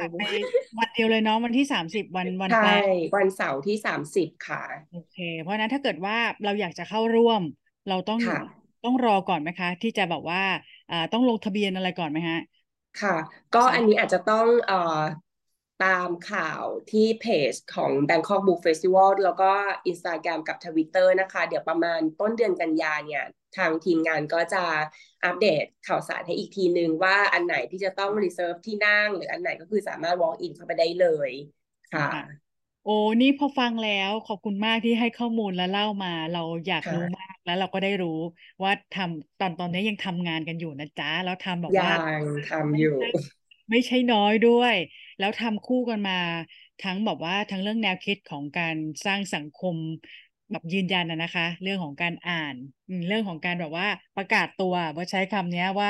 [0.80, 2.70] วันเดียวเลยเนาะวันที่สามสิบวันวันแปล
[3.16, 7.42] วันเสาร์ที่สามสิบค่ะโอเค เพราะนั้นถ้าเกิดว่าเราอยากจะเข้าร่วม
[7.88, 8.22] เราต้อง
[8.84, 10.42] ต้องรอก่อนไหมคะ ที่จะแบบว่า
[10.90, 12.38] อ่าต้องลงทะเบียนอะไรก่อนไหมฮะ
[13.02, 13.16] ค่ะ
[13.54, 14.76] ก็อันนี้อาจจะต้องเอ่อ
[15.84, 19.52] ตามข่าวที่เพจของ Bangkok Book Festival แล้วก็
[19.92, 23.26] Instagram กับ Twitter นะคะ เดี๋ยวประมาณต้นเดือนกันยาเนี่ย
[23.58, 24.64] ทางทีมงานก็จะ
[25.26, 31.32] อัปเดตข่าวสารให้อีกทีนึง ว่าอันไหนที่จะต้อง reserve ที่นั่ง หรืออันไหนก็คือสามารถ walk in เข้าไปได้เลย
[31.94, 32.08] ค่ะ
[32.86, 38.20] โอ้นี่พอฟังแล้วขอบคุณมากที่ให้ข้อมูลและเล่ามา เราอยากรู้มากแล้วเราก็ได้รู้
[38.64, 42.98] ว่าทำตอนตอนนี้ยังทำงานกันอยู่นะจ๊ะแล้วทำแบบว่ายังทำอยู่
[43.70, 44.76] ไม่ใช่น้อยด้วย
[45.18, 46.14] แล้วทำคู่กันมา
[46.80, 49.76] ทั้งแบบว่าทั้งเรื่องแนวคิดของการสร้างสังคม
[50.52, 52.56] แบบยืนยันนะนะคะ เรื่องของการอ่าน
[53.08, 55.90] เรื่องของการแบบว่าประกาศตัวว่าใช้คำนี้ว่า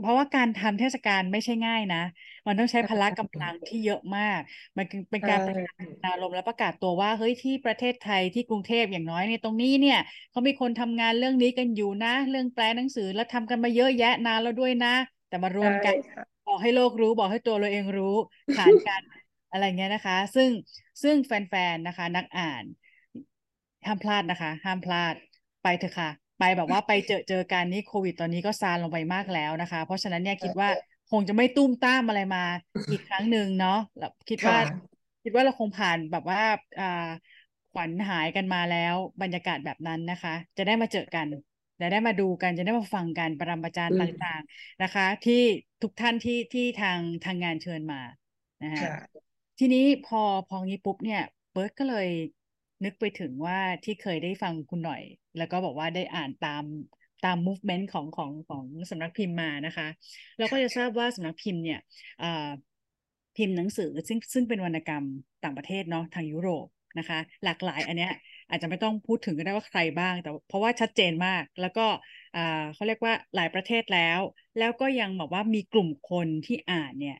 [0.00, 1.98] เพราะว่าการทำเทศกาลไม่ใช่ง่ายนะ
[2.46, 4.40] มันต้องใช้พละกำลังที่เยอะมาก
[4.76, 5.74] มันเป็นการประกาศ
[6.04, 9.96] อารมณ์และประกาศตัวว่าเฮ้ยที่ประเทศไทยที่กรุงเทพอย่างน้อยเนี่ยตรงนี้เนี่ย
[10.30, 14.88] เขามีคนทำงานเรื่องนี้กันอยู่นะ เรื่องแปลหนังสือแล้วทำกันมาเยอะแยะนานแล้วด้วยนะ
[15.28, 15.94] แต่มารวมกัน
[16.52, 18.14] บอกให้โลกรู้บอกให้ตัวเราเองรู้
[18.56, 19.02] ขานกัน
[19.50, 20.50] อะไรเงี้ยนะคะ ซึ่ง
[21.02, 22.64] ซึ่งแฟนๆนะคะ นักอ่าน
[23.86, 25.14] ห้ามพลาดนะคะ ห้ามพลาด
[25.62, 30.68] ไปเถอะค่ะ ไปแบบว่าไปเจอเจอการนี้โควิดตอนนี้ก็ซาลงไปมากแล้วนะคะ เพราะฉะนั้นเนี่ยคิดว่า
[31.10, 32.44] คงจะไม่ตุ้มต้ามอะไรมา
[32.90, 33.78] อีกครั้งหนึ่งเนาะ
[34.28, 34.56] คิดว่า
[35.22, 36.42] คิดว่าเราคงผ่านแบบว่า
[36.80, 37.08] อ่า
[37.72, 41.26] ขวัญหายกันมาแล้วบรรยากาศแบบนั้นนะคะ จะได้มาเจอกัน
[41.82, 45.42] จะได้มาดูกันจะได้มาฟังกันปรมาจารย์ต่างๆนะคะ ที่
[45.82, 48.00] ทุกท่านที่ที่ทางทางงานเชิญมา
[48.62, 48.88] นะคะ
[49.58, 51.22] ทีนี้พอพองี้ปุ๊บเนี่ย
[51.52, 52.08] เบิร์ตก็เลย
[52.84, 55.02] นึกไปถึงว่าที่เคยได้ฟังคุณหน่อย
[55.38, 56.64] แล้วก็บอกว่าได้อ่านตาม
[57.24, 59.86] ตาม movement ของของของสำนักพิมพ์มานะคะ
[60.38, 61.80] เราก็จะทราบว่าสำนักพิมพ์เนี่ย
[63.36, 65.04] พิมพ์หนังสือซึ่งซึ่งเป็นวรรณกรรม
[65.44, 66.66] ต่างประเทศเนาะทางยุโรป
[66.98, 68.12] นะคะ หลากหลายอันเนี้ย
[68.52, 71.86] อาจจะไม่ต้องพูดถึงก็ได้ว่าใครบ้าง แต่เพราะว่าชัดเจนมาก แล้วก็
[72.74, 74.20] เขาเรียกว่าหลายประเทศแล้ว
[74.58, 77.16] แล้วก็ยังบอกว่ามีกลุ่มคนที่อ่านเนี่ย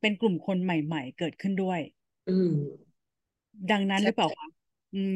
[0.00, 1.80] เป็นกลุ่มคนใหม่ ๆ เกิดขึ้นด้วย
[2.28, 2.50] อืม
[3.70, 4.48] ดังนั้นหรือเปล่าคะ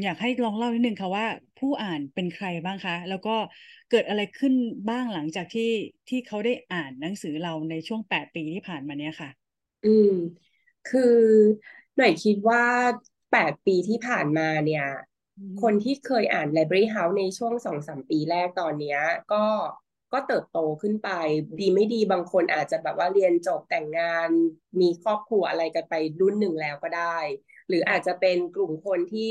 [0.05, 1.27] อยากให้ลองเล่านิดนึงค่ะว่า
[1.59, 3.37] ผู้อ่านเป็นใครบ้างคะ แล้วก็
[3.91, 4.55] เกิดอะไรขึ้น
[4.91, 5.71] บ้างหลังจากที่
[6.09, 9.31] ที่เขาได้อ่านหนังสือเราในช่วงแปดปีที่ผ่านมาเนี้ยค่ะ
[9.85, 10.11] อืม
[10.89, 11.17] คือ
[11.97, 12.63] หน่อยคิดว่า
[13.33, 14.85] แปดปีที่ผ่านมาเนี่ย
[15.63, 18.99] คนที่เคยอ่าน Library House ในช่วงสองสามปีแรกตอนเนี้ย
[19.33, 19.45] ก็
[20.13, 21.09] ก็เติบโตขึ้นไป
[21.61, 24.29] ดีไม่ดีบางคนอาจจะแบบว่าเรียนจบแต่งงาน
[24.81, 27.19] มีครอบครัวอะไรกันไปรุ่นหนึ่งแล้วก็ได้
[27.69, 29.31] หรืออาจจะเป็นกลุ่มคนที่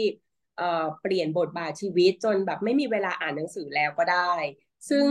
[0.57, 4.33] เอ่อเปลี่ยนบทบาทชีวิตจนแบบไม่มีเวลาอ่านหนังสือแล้วก็ได้
[4.89, 5.07] ซึ่ง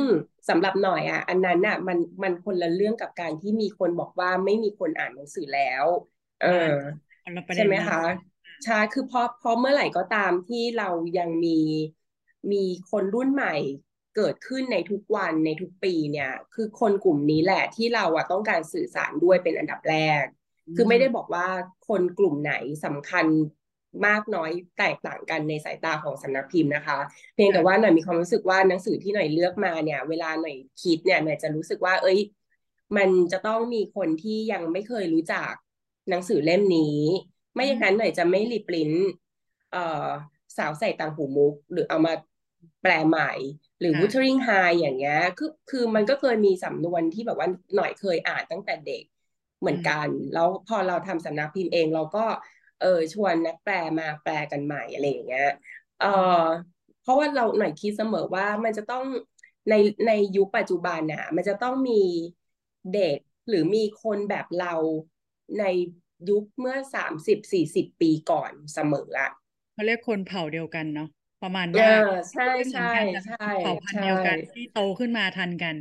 [0.48, 5.86] สำหรับหน่อยอะ อันนั้นอะมันมันคนละเรื่องกับการที่มีคนบอกว่าไม่มีคนอ่านหนังสือแล้ว
[6.42, 6.48] เออ
[7.54, 7.98] ใช่ไหมคะ
[8.64, 10.88] ใช่คือเพราะเพราะเมื่อไหร่ก็ตามที่เรา
[11.18, 11.58] ยังมี
[12.52, 13.54] มีคนรุ่นใหม่
[14.16, 20.24] เกิดขึ้นในทุกวันในทุกปีเนี่ย คือคนกลุ่มนี้แหละที่เราอะต้องการสื่อสารด้วยเป็นอันดับแรก
[20.74, 21.46] คือไม่ได้บอกว่า
[21.88, 22.54] คนกลุ่มไหน
[22.84, 23.26] สำคัญ
[24.06, 26.98] มากน้อยแตกต่างกันในสายตาของสำนักพิมพ์นะคะ
[27.34, 32.18] เพียงแต่ว่าหน่อยมีความรู้สึกว่าหนังสือที่หน่อยเลือกมาเนี่ย เวลาหน่อยคิดเนี่ยหน่อยจะรู้สึกว่า เอ้ย
[32.96, 35.52] มันจะต้องมีคนที่ยังไม่เคยรู้จัก
[36.10, 36.98] หนังสือเล่มนี้
[37.54, 38.90] ไม่อย่างนั้นหน่อยจะไม่รีปริ้น
[39.72, 40.06] เอ่อ
[40.56, 42.12] สาวใส่ต่างหูมุก หรือเอามา
[42.82, 43.32] แปลใหม่
[43.80, 49.02] หรือ Wuthering High อย่างเงี้ยคือคือมันก็เคยมีสำนวนที่แบบว่าหน่อยเคยอ่านตั้งแต่เด็ก
[49.60, 52.24] เหมือนกัน แล้วพอเราทำสำนักพิมพ์เองเราก็
[52.80, 55.48] เออชวนนักแปลมาแปลกันใหม่อะไรอย่างเงี้ย
[55.98, 56.06] เออ
[57.00, 59.04] เพราะว่าเราหน่อยคิดเสมอว่ามันจะต้อง
[59.68, 59.74] ใน
[60.06, 62.02] ในยุคปัจจุบันน่ะ มันจะต้องมี
[62.92, 64.74] เด็กหรือมีคนแบบเรา
[65.58, 65.64] ใน
[66.30, 69.30] ยุคเมื่อสามสิบสี่สิบปีก่อนเสมออะ
[69.74, 71.08] เขาเรียกคนเผ่าเดียวกันเนาะ
[71.42, 71.88] ประมาณว่า
[72.32, 72.90] ใช่ใช่
[73.26, 75.76] ใช่เผ่าพันธุ์เดียวกันที่โตขึ้นมาทันกัน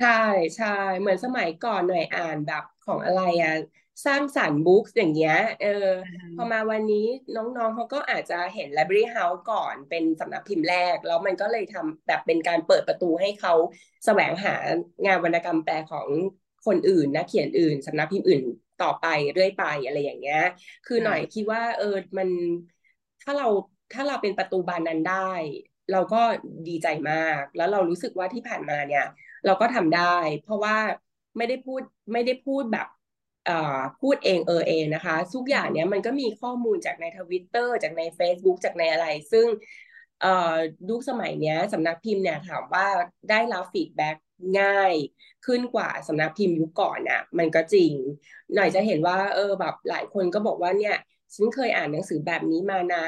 [0.00, 0.20] ใช่
[0.56, 0.66] ใช่
[1.00, 3.54] เหมือนสมัยก่อนหน่อยอ่านแบบของอะไรอะ
[4.06, 5.86] สร้างสรรค์บุ๊กอย่างเงี้ยเออ
[6.36, 7.06] พอมาวันนี้
[7.36, 13.52] น้องๆเขาก็อาจจะเห็น Library House ก่อนเป็นสำนักพิมพ์แรก แล้วมันก็เลยทำแบบเป็นการเปิดประตูให้เขา
[14.04, 14.54] แสวงหา
[15.04, 16.08] งานวรรณกรรมแปลของ
[16.66, 18.44] คนอื่นนะเขียนอื่นสำนักพิมพ์อื่น
[18.82, 20.40] ต่อไปเรื่อยไปอะไรอย่างเงี้ย
[20.84, 22.28] คือหน่อยคิดว่า เออมัน
[23.22, 23.46] ถ้าเรา
[23.92, 25.14] ถ้าเราเป็นประตูบานนั้นได้
[25.92, 26.22] เราก็
[26.68, 29.04] ดีใจมาก แล้วเรารู้สึกว่าที่ผ่านมาเนี่ย
[29.44, 30.76] เราก็ทำได้ เพราะว่า
[31.36, 32.86] ไม่ได้พูดไม่ได้พูดแบบ
[34.00, 39.46] พูดเองเออเองนะคะ ทุกอย่างเนี้ยมันก็มีข้อมูลจากในทวิตเตอร์จากใน Facebook จากในอะไร ซึ่ง
[40.90, 42.86] ยุคสมัยเนี้ยสำนักพิมพ์เนี่ยถามว่า
[43.30, 44.16] ได้รับ feedback
[44.58, 44.94] ง่าย
[45.46, 47.92] ขึ้นกว่าสำนักพิมพ์ยุคก่อนน่ะมันก็จริง
[48.54, 50.94] หน่อยจะเห็นว่า เออแบบหลายคนก็บอกว่าเนี่ย
[51.34, 53.04] ฉันเคยอ่านหนังสือแบบนี้มานะ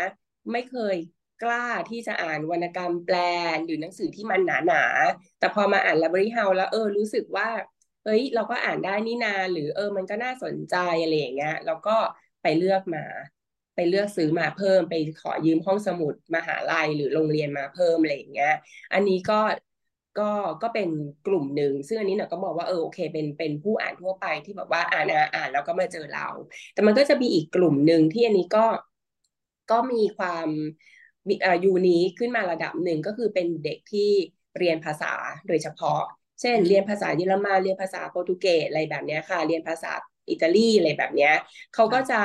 [0.53, 0.97] ไม่เคย
[1.43, 3.17] กล้าที่จะอ่านวรรณกรรมแปล
[3.65, 7.49] หรือหนังสือที่มันหนาๆแต่พอมาอ่าน Library House แล้วเออรู้สึกว่า
[8.05, 11.97] เฮ้ย เราก็อ่านได้นี่นาหรือเออมันก็น่าสนใจอะไรอย่างเงี้ยเราก็
[12.43, 13.05] ไปเลือกมา
[13.75, 18.53] ไปเลือกซื้อมาเพิ่ม ไปขอยืมห้องสมุดมหาลัยหรือโรงเรียนมาเพิ่มอะไรอย่างเงี้ย
[18.93, 19.35] อันนี้ก็
[20.19, 20.31] ก็
[20.63, 20.89] ก็เป็น
[21.27, 26.29] กลุ่มหนึ่งซึ่งอันนี้เนี่ยก็บอกว่าเออโอเคเป็นเป็นผู้อ่านทั่วไปที่แบบว่าอ่านอ่านแล้วก็มาเจอเรา
[26.73, 28.65] แต่มันก็จะมีอีกกลุ่มหนึ่งที่อันนี้ก็
[29.71, 30.49] ก็มีความ
[31.29, 34.11] มีอ่ายูนี้ขึ้นมาระดับหนึ่งก็คือเป็นเด็กที่
[34.59, 35.13] เรียนภาษา
[35.49, 36.01] โดยเฉพาะ
[36.41, 39.93] เช่น เรียนภาษาเยอรมันเรียนภาษาโปรตุเกสอะไรแบบนี้ค่ะ เรียนภาษา
[40.31, 41.31] อิตาลีอะไรแบบนี้
[41.75, 42.21] เขาก็จะ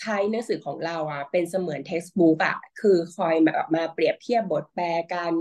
[0.00, 5.32] ใช้หนังสือของเราอะเป็นเสมือน textbook อะคือคอยแบบมาเปรียบเทียบบทแปลกัน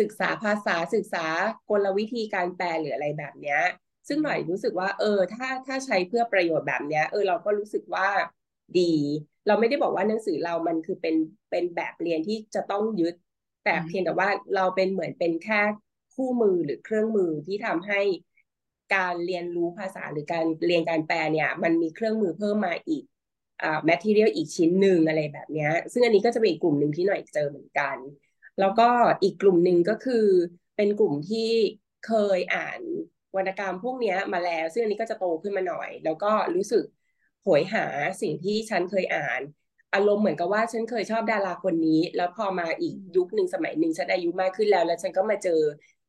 [0.00, 1.26] ศึกษาภาษาศึกษา
[1.70, 3.60] กลวิธีการแปลหรืออะไรแบบเนี้ย
[4.08, 8.08] ซึ่งหน่อยรู้สึกว่า เออ ถ้าถ้าใช้เพื่อประโยชน์แบบเนี้ย เออเราก็รู้สึกว่า
[8.78, 8.92] ดี
[9.46, 11.16] เราไม่ได้บอกว่าหนังสือเรามันคือเป็น
[11.50, 13.14] เป็นแบบเรียนที่จะต้องยึด
[13.64, 15.60] แต่เพียงแต่ว่าเราเป็นเหมือนเป็นแค่
[16.14, 18.00] คู่มือหรือเครื่องมือที่ทำให้
[18.94, 23.02] การเรียนรู้ภาษาหรือการเรียนการแปลเนี่ย มันมีเครื่องมือเพิ่มมาอีก
[23.62, 27.96] อ่า material อีกชิ้นหนึ่งอะไรแบบเนี้ย ซึ่งอันนี้ก็จะเป็นอีกกลุ่มหนึ่งที่หน่อยเจอเหมือนกัน
[28.58, 28.88] แล้วก็
[29.22, 30.26] อีกกลุ่มหนึ่งก็คือ
[30.76, 31.50] เป็นกลุ่มที่
[32.06, 32.80] เคยอ่าน
[33.36, 36.84] วรรณกรรมพวกนี้มาแล้ว ซึ่งอันนี้ก็จะโตขึ้นมาหน่อย แล้วก็รู้สึก
[37.42, 37.86] โหยหา
[38.22, 39.40] สิ่งที่ฉันเคยอ่าน
[39.94, 45.60] อารมณ์เหมือนกับว่าฉันเคยชอบดาราคนนี้ แล้วพอมาอีกยุคหนึ่งสมัยหนึ่งฉันอายุมากขึ้นแล้ว แล้วฉันก็มาเจอ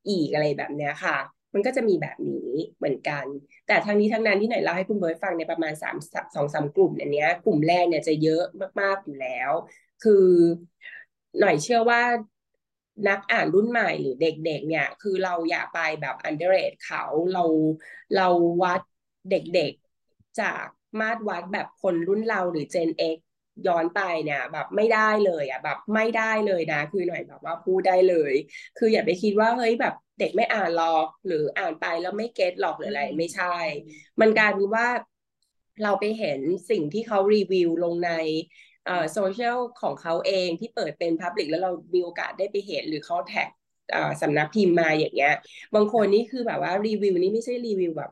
[0.08, 1.16] อีกอะไรแบบเนี้ยค่ะ
[1.54, 3.26] มันก็จะมีแบบนี้เหมือนกัน
[3.66, 5.96] แต่ทั้งนี้ทั้งนั้นที่ไหนเล่าให้คุณเบิร์ตฟังในประมาณสาม
[6.34, 8.42] สองสามกลุ่มอันเนี้ยกลุ่มแรกเนี่ยจะเยอะ
[8.80, 9.50] มากๆอยู่แล้ว
[10.04, 10.26] คือ
[11.40, 12.02] หน่อยเชื่อว่า
[13.08, 17.44] นักอ่านรุ่นใหม่หรือเด็กๆ เนี่ย คือเราอย่าไปแบบ underrate เขาเรา
[18.14, 18.28] เรา
[18.62, 18.80] วัด
[19.30, 20.64] เด็กๆ จาก
[21.00, 23.16] มาตรวัดแบบคนรุ่นเราหรือ Gen X
[23.66, 28.32] ย้อนไปเนี่ยแบบไม่ได้เลยอะแบบไม่ได้เลยนะ คือหน่อยแบบว่าพูดได้เลย
[28.76, 33.56] คืออย่าไปคิดว่าเฮ้ยแบบเด็กไม่อ่านหรอกหรืออ่านไปแล้วไม่เก็ตหรอกหรืออะไร ไม่ใช่
[34.20, 34.86] มันกลายเป็นว่า
[35.82, 36.40] เราไปเห็น
[36.70, 38.10] สิ่งที่เขารีวิวลงใน
[39.12, 43.48] โซเชียลของเขาเองที่เปิดเป็นพับลิกแล้วเรามีโอกาสได้ไปเห็นหรือเขาแท็ก
[44.22, 45.32] สำนักพิมพ์มาอย่างเงี้ย
[45.74, 48.10] บางคนนี่คือแบบว่ารีวิวนี่ไม่ใช่รีวิวแบบ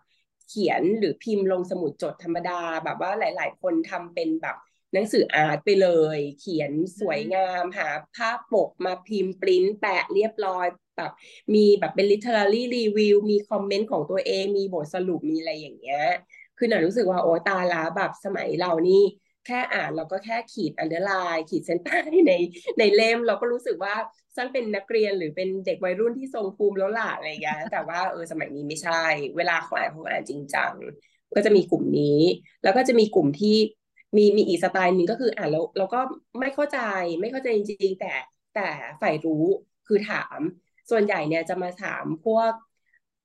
[0.49, 4.57] เขียนหรือพิมพ์ลงสมุดจดธรรมดา แบบว่าหลาย ๆ คนทำเป็นแบบ
[4.93, 10.67] หนังสืออาร์ตไปเลย เขียนสวยงามหาภาพปกมาพิมพ์ปริ้นแปะเรียบร้อย
[10.97, 11.13] แบบ
[11.55, 16.05] มีแบบเป็น literary review มี comment ของตัวเอง มีบทสรุปมีอะไรอย่างเงี้ย
[16.59, 19.03] คือหน่อยรู้สึกว่าโอ้ตายละแบบสมัยเรานี่
[19.47, 22.33] แค่อ่านเราก็แค่ขีด underline ขีดเส้นใต้ใน
[22.79, 23.95] ในเล่ม เราก็รู้สึกว่า
[24.37, 29.03] ฉันเป็นนักเรียนหรือเป็นเด็กวัยรุ่นที่ทรงภูมิแล้วล่ะอะไรอย่างเงี้ยแต่ว่าเออสมัยนี้ไม่ใช่
[29.37, 30.73] เวลาเขาอ่านเขาอ่านจริงจัง
[31.35, 32.21] ก็จะมีกลุ่มนี้
[32.63, 33.57] แล้วก็จะมีกลุ่มที่
[34.17, 36.01] มีมีอีกสไตล์หนึ่งก็คืออ่านแล้วเราก็
[36.41, 36.79] ไม่เข้าใจ
[37.21, 38.13] ไม่เข้าใจจริงๆ แต่
[38.55, 38.69] แต่
[39.03, 39.45] ฝ่ายรู้
[39.87, 40.41] คือถาม
[40.91, 42.53] ส่วนใหญ่เนี่ยจะมาถามพวก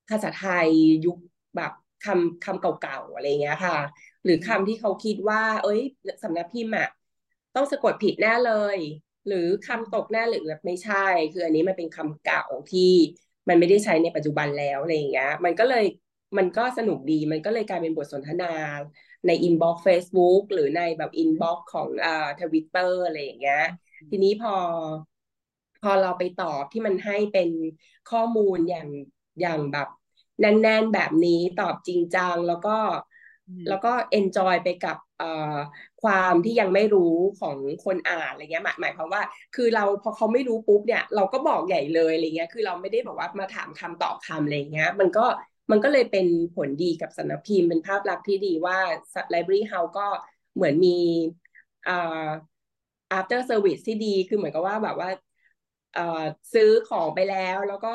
[0.08, 0.68] ภาษาไทย
[1.04, 1.16] ยุค
[1.56, 1.72] แบบ
[2.04, 3.76] คำคำเก่าๆอะไรเงี้ยค่ะ
[4.24, 5.80] หรือคำที่เขาคิดว่า เอ้ย
[6.22, 6.88] สำนักพิมพ์อะ
[7.54, 8.78] ต้องสะกดผิดแน่เลย
[9.26, 10.96] หรือคำตกแน่หรือแบบไม่ใช่
[11.32, 12.80] คืออันนี้มันเป็นคำเก่าที่
[13.48, 15.84] มันไม่ได้ใช้ในปัจจุบันแล้วอะไรอย่างเงี้ย มันก็เลย
[16.38, 18.46] มันก็สนุกดี มันก็เลยกลายเป็นบทสนทนา
[19.26, 23.62] ใน inbox Facebook หรือในแบบ inbox ของอ่าทวิตเตอร์อะไรอย่างเงี้ย
[24.10, 24.54] ทีนี้พอ
[25.82, 27.50] พอเราไปตอบที่มันให้เป็น
[28.10, 28.88] ข้อมูลอย่าง
[29.40, 29.88] อย่างแบบ
[30.40, 32.70] แน่นๆแบบนี้ตอบจริงจังแล้วก็
[33.68, 34.96] แล้วก็ enjoy ไปกับ
[36.02, 39.22] ความที่ยังไม่รู้ของคนอ่านอะไรเงี้ยหมายหมายความว่า
[39.54, 45.24] คือเราพอเขาไม่รู้ปุ๊บเนี่ย เราก็บอกใหญ่เลยอะไรเงี้ยคือเราไม่ได้บอกว่ามาถามคำตอบคำอะไรเงี้ย มันก็
[45.70, 46.26] มันก็เลยเป็น
[46.56, 48.78] ผลดีกับสำนักพิมพ์เป็นภาพลักษณ์ที่ดีว่า
[49.34, 50.06] Library House ก็
[50.54, 50.98] เหมือนมี
[51.88, 52.28] อ่า
[53.18, 55.08] after service ที่ดีคือเหมือนกับว่าแบบว่า
[56.54, 57.94] ซื้อของไปแล้วแล้วก็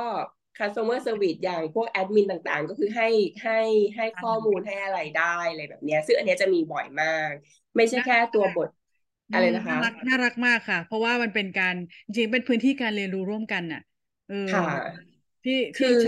[0.57, 3.07] customer service อย่างพวกแอดมินต่างๆ ก็คือให้
[3.43, 3.59] ให้
[3.95, 7.31] ให้ข้อมูลให้อะไรได้อะไรแบบนี้ซึ่งอันนี้จะมีบ่อยมาก
[7.75, 8.69] ไม่ใช่แค่ตัวบท
[9.31, 11.75] อะไรนะคะน่ารักน่ารักมากค่ะ เพราะว่ามันเป็นการ
[12.15, 13.81] จริงเป็นพื้นที่การเรียนรู้ร่วมกันน่ะ
[14.27, 14.35] เออ
[15.43, 16.05] ที่ที่จ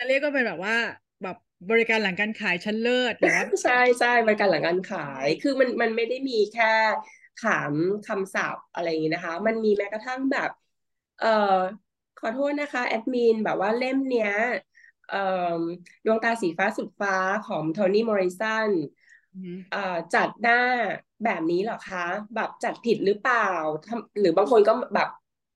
[0.00, 0.76] ะเรียกก็เป็นแบบว่า
[1.22, 1.36] แบบ
[1.70, 6.66] บริการหลังการขายชั้นเลิศหรือว่าใช่ใช่บริการหลังการขาย คือมันมันไม่ได้มีแค่
[7.36, 7.72] ถาม
[8.04, 10.50] คำศัพท์อะไรอย่างนี้นะคะ มันมีแม้กระทั่งแบบ
[11.16, 11.26] เอ่อ
[12.18, 14.30] ขอโทษนะคะแอดมินแบบว่าเล่มเนี้ย
[15.08, 15.60] เอ่อ
[16.04, 17.14] ดวงตาสีฟ้าสุดฟ้า
[17.46, 18.70] ของโทนี่มอริสัน
[19.70, 20.60] เอ่อจัดหน้า
[21.24, 23.48] แบบนี้เหรอคะ แบบจัดผิดหรือเปล่า
[24.20, 25.08] หรือบางคนก็แบบ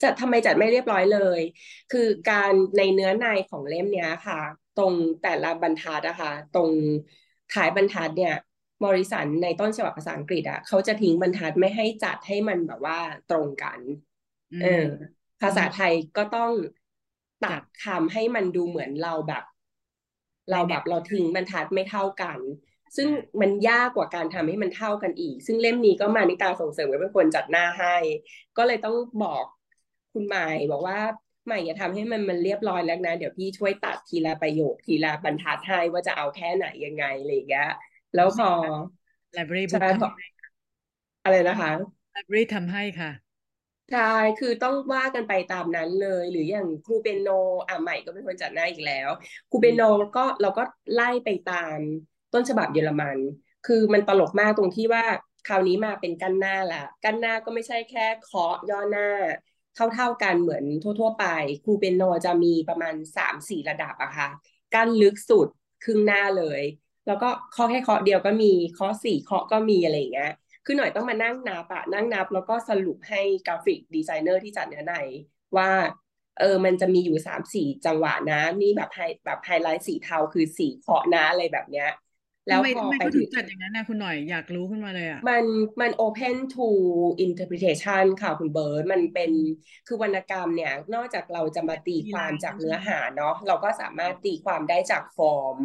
[0.02, 1.40] จัดทำไมจัดไม่เรียบร้อยเลย
[1.92, 4.40] คือการในเนื้อในของเล่มเนี้ยค่ะ
[4.74, 6.70] ตรงแต่ละบรรทัดนะคะตรง
[7.50, 8.34] ท้ายบรรทัดเนี่ย
[8.82, 12.98] มอริสันในต้นฉบับภาษาอังกฤษอะเขาจะทิ้งบรรทัดไม่ให้จัดให้มันแบบว่า
[13.30, 13.80] ตรงกัน
[14.58, 14.66] เออ
[15.42, 16.52] ภาษาไทยก็ต้อง
[17.44, 19.44] ตัดคำให้มันดูเหมือนเราแบบ
[20.50, 22.38] เราแบบเราทิ้งบรรทัดไม่เท่ากัน
[22.96, 23.08] ซึ่ง
[23.40, 27.96] มันยากกว่าการทำให้มันเท่ากันอีก ซึ่งเล่มนี้ก็มานิตาส่งเสริมไว้เป็นคนจัดหน้าให้
[28.56, 29.44] ก็เลยต้องบอก
[30.12, 30.98] คุณหมายบอกว่า
[31.46, 37.70] ใหม่อย่าทำให้มันมันเรียบร้อยแล้วนะเดี๋ยวพี่ช่วยตัดทีละประโยคทีละบรรทัดให้ว่าจะเอาแค่ไหนยังไงอะไรอย่างเงี้ย
[38.14, 38.50] แล้วพอ
[39.36, 40.08] library ใช่พอ
[41.24, 41.72] อะไรนะคะ
[42.16, 43.10] library ทำให้ค่ะ
[43.92, 44.00] ใช่
[44.38, 47.28] คือต้องว่ากันไปตามนั้นเลย หรืออย่างครูเปนโน
[47.68, 49.10] อะใหม่ก็เป็นคนจัดหน้าอีกแล้ว
[49.50, 49.82] ครูเปนโน
[50.16, 50.62] ก็เราก็
[50.94, 51.78] ไล่ไปตาม
[52.32, 53.18] ต้นฉบับเยอรมัน
[53.66, 55.04] คือมันตลกมากตรงที่ว่า
[55.48, 59.08] คราวนี้มาเป็นกั้นหน้าละกั้นหน้าก็ไม่ใช่แค่เคาะย่อหน้า
[59.74, 61.24] เท่าๆกันเหมือนทั่ว ๆ ไป
[61.64, 64.28] ครูเปียโนจะมีประมาณสามสี่ระดับอะค่ะ
[64.74, 65.48] กั้นลึกสุด
[65.84, 66.62] ครึ่งหน้าเลย
[67.06, 70.32] แล้วก็เคาะแค่เคาะเดียวก็มีเคาะสี่เคาะก็มีอะไรอย่างเงี้ย
[70.64, 74.94] คือหน่อยต้องมานั่งนับอะนั่งนับ แล้วก็สรุปให้ graphic designer ที่จัดเนื้อใน
[75.56, 75.70] ว่า
[76.40, 81.90] เออ มันจะมีอยู่สามสี่จังหวะนะ นี่แบบไฮแบบไฮไลท์สีเทาคือสีเคาะนะอะไรแบบเนี้ย
[82.46, 85.44] แล้วพอไปถึงจัดอย่างนั้นนะคุณหน่อยอยากรู้ขึ้นมาเลยอะ มัน
[85.80, 86.66] มัน open to
[87.24, 89.30] interpretation ค่ะคุณเบิร์ดมันเป็น
[89.86, 95.56] คือวรรณกรรมเนี่ย นอกจากเราจะมาตีความจากเนื้อหาเนาะเราก็สามารถตีความได้จากฟอร์ม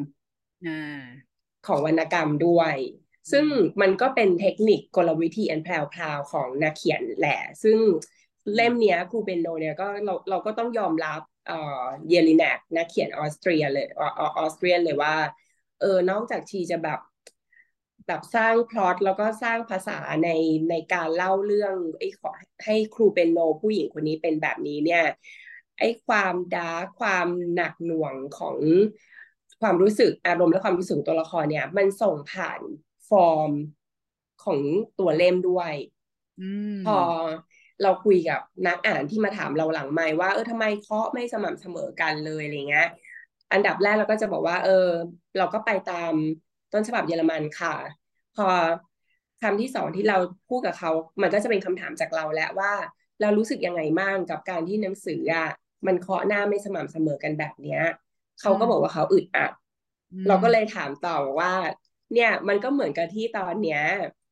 [1.68, 2.74] ของวรรณกรรมด้วย
[3.32, 3.46] ซึ่ง
[3.82, 7.78] มันก็เป็นเทคนิคกลวิธีอันแพรวๆของนักเขียนแหละ ซึ่ง
[8.56, 14.02] เล่มเนี้ยครูเบนโนเนี่ยก็เราเราก็ต้องยอมรับเอ่อเยลิเน็กนักเขียนออสเตรียเลยอ
[14.44, 15.16] อสเตรียเลยว่า
[15.82, 17.00] เออนอกจากชีจะแบบ
[18.08, 20.30] แบบสร้างพล็อตแล้วก็สร้างภาษาใน
[20.70, 22.32] ในการเล่าเรื่องไอ้ขอ
[22.66, 25.04] ให้ครูเปียโนผู้หญิงคนนี้เป็นแบบนี้เนี่ย
[25.80, 28.58] ไอ้ความ dark ความหนักหน่วงของ
[29.62, 32.62] ความรู้สึกอารมณ์และความรู้สึกตัวละครเนี่ย มันส่งผ่าน
[33.10, 33.52] ฟอร์ม
[34.44, 34.60] ของ
[35.00, 35.74] ตัวเล่มด้วย
[36.84, 36.98] พอ
[37.82, 42.88] เราคุยกับนักอ่านที่มาถามเราหลังไม่ว่าเออทำไมเคาะไม่สม่ำเสมอกันเลยอะไรเงี้ย
[43.52, 44.88] อันดับแรกเราก็จะบอกว่า เออ
[45.38, 46.14] เราก็ไปตาม
[46.74, 47.76] ต้นฉบับเยอรมันค่ะ
[48.36, 48.48] พอ
[49.42, 50.18] คำที่สองที่เรา
[50.50, 50.92] พูดกับเขา
[51.22, 52.74] มันก็จะเป็นคำถามจากเราแล้วว่า
[53.22, 55.48] เรารู้สึกยังไงบ้างกับการที่หนังสืออะ
[55.88, 57.82] มันเคาะหน้าไม่สม่ำเสมอกันแบบเนี้ย
[58.42, 59.52] เขาก็บอกว่าเขาอึดอัด
[60.28, 61.54] เราก็เลยถามต่อว่า
[62.14, 63.82] เนี่ยมันก็เหมือนกับที่ตอนเนี้ย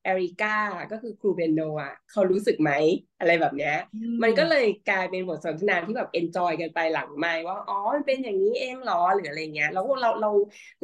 [0.03, 0.55] เอริก้า
[0.91, 2.71] ก็คือครูเปียโนอะเขารู้สึกไหม
[3.19, 3.75] อะไรแบบเนี้ย
[4.23, 10.31] มันก็เลยกลายเป็นบทสนทนาที่แบบ enjoy กันไปหลังไมค์ว่าอ๋อมันเป็นอย่างนี้เองหรอหรืออะไรเงี้ย แล้วเราเรา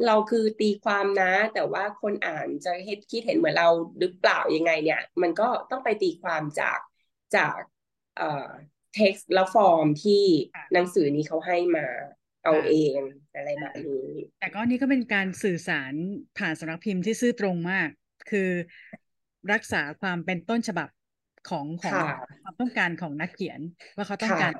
[0.06, 3.68] เราคือตีความนะ แต่ว่าคนอ่านจะเห็นคิดเห็นเหมือนเรา
[3.98, 6.78] หรือเปล่ายังไงเนี่ย มันก็ต้องไปตีความจาก
[7.36, 7.60] จาก
[8.16, 8.48] เอ่อ
[8.94, 10.24] text และฟอร์มที่
[10.72, 11.86] หนังสือนี้เขาให้มา
[12.44, 13.00] เอาเอง
[13.34, 14.06] อะไรแบบนี้
[14.38, 15.92] แต่ก็นี่ก็เป็นการสื่อสาร
[16.38, 17.88] ผ่านสำนักพิมพ์ที่ซื่อตรงมาก
[18.30, 18.50] คือ
[19.52, 20.88] รักษาความเป็นต้นฉบับ
[21.50, 21.94] ของของ
[22.42, 23.60] ความต้องการของนักเขียน
[23.96, 24.52] ว่าเขาต้องการ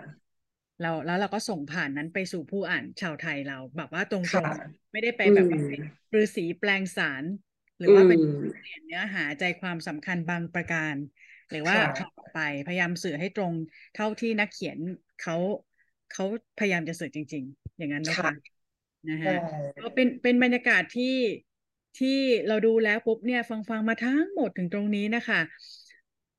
[0.83, 5.47] เราแล้วเราก็ส่งผ่านนั้นไปสู่ผู้อ่านชาวไทยเรา แบบว่าตรงๆไม่ได้ไปแบบ
[6.11, 7.25] ปรือสีแปลงสาร
[7.79, 8.21] หรือว่าเป็น
[8.61, 10.95] เปลี่ยนเนื้อหาใจความสำคัญบางประการ
[11.51, 11.77] หรือว่า
[12.35, 13.53] ไปพยายามสื่อให้ตรง
[13.97, 14.79] เท่าที่นักเขียน
[15.23, 15.37] เขา
[16.13, 16.25] เขา
[16.59, 18.33] พยายามจะสื่อจริง ๆ อย่างนั้นนะคะ
[19.11, 19.35] นะฮะ
[19.83, 21.17] ก็เป็นเป็นบรรยากาศที่
[21.99, 22.19] ที่
[22.49, 25.41] เราดูแล้วปุ๊บเนี่ย ฟังฟังมาทั้งหมดถึงตรงนี้นะคะ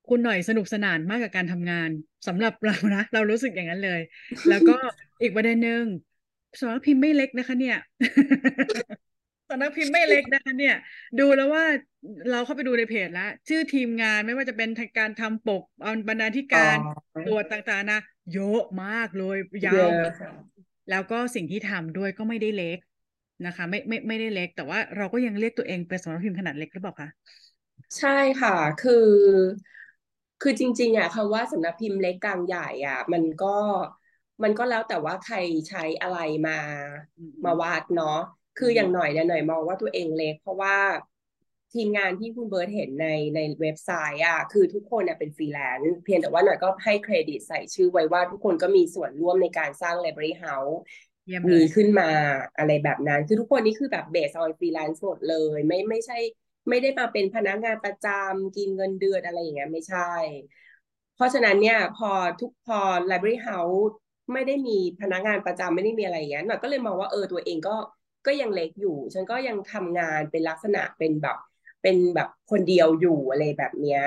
[0.09, 1.89] คุณหน่อยสนุกสนานมากกับการทำงาน
[2.27, 4.01] สำหรับเรานะ เรารู้สึกอย่างนั้นเลย
[4.49, 4.75] แล้วก็
[5.21, 5.83] อีกประเด็นหนึ่ง
[6.59, 7.77] สำนักพิมพ์ไม่เล็กนะคะ เนี่ย
[9.49, 10.75] สำนักพิมพ์ไม่เล็กนะคะ เนี่ย
[11.19, 11.65] ดูแล้วว่า
[12.31, 14.69] เราเข้าไปดูในเพจแล้ว ชื่อทีมงานไม่ว่าจะเป็น
[14.99, 16.75] การทำปกเอาบรรณาธิการ
[17.27, 18.01] ตรวจต่างๆนะ
[18.33, 19.89] เยอะมากเลยยาว
[20.89, 22.77] แล้วก็สิ่งที่ทำด้วยก็ไม่ได้เล็ก
[23.45, 27.09] นะคะ ไม่ไม่ไม่ได้เล็ก แต่ว่าเราก็ยังเรียกตัวเองเป็นสำนักพิมพ์ขนาดเล็กหรือเปล่าคะ
[27.97, 28.09] ใช่
[28.41, 28.93] ค่ะ คือ
[30.41, 33.55] คือจริง ๆอะคำว่าสำนักพิมพ์เล็กกลางใหญ่อะ มันก็
[34.43, 35.37] มันก็แล้วแต่ว่าใคร
[35.69, 36.17] ใช้อะไร
[36.47, 36.51] มา
[37.45, 38.07] มาวาดเนาะ
[38.55, 40.75] คืออย่างหน่อยเนี่ยหน่อยมองว่าตัวเองเล็ก เพราะว่า
[41.73, 50.75] ทีมงานที่คุณเบิร์ตเห็นในในเว็บไซต์อะคือทุกคนเนี่ยเป็นฟรีแลนซ์เพียงแต่ว่าหน่อยก็ให้เครดิตใส่ชื่อไว้ว่าทุกคนก็มีส่วนร่วมในการสร้าง Library House
[51.49, 52.09] มีขึ้นมา
[52.57, 56.17] อะไรแบบนั้น คือทุกคนนี่คือแบบ based on freelance หมดเลย ไม่ไม่ใช่
[56.69, 60.11] ไม่ได้มาเป็นพนักงานประจำกินเงินเดือนอะไรอย่างเงี้ยไม่ใช่
[61.15, 62.79] เพราะฉะนั้นเนี่ยพอทุกพอ
[63.11, 63.93] Library House
[64.33, 67.75] ไม่ได้มีพนักงานประจำไม่ได้มีอะไรอย่างเงี้ยหน่อยก็เลยมองว่าเออตัวเองก็
[68.25, 71.37] ก็ยังเล็กอยู่ ฉันก็ยังทำงานเป็นลักษณะเป็นแบบ
[71.83, 74.03] เป็นแบบคนเดียวอยู่อะไรแบบเนี้ย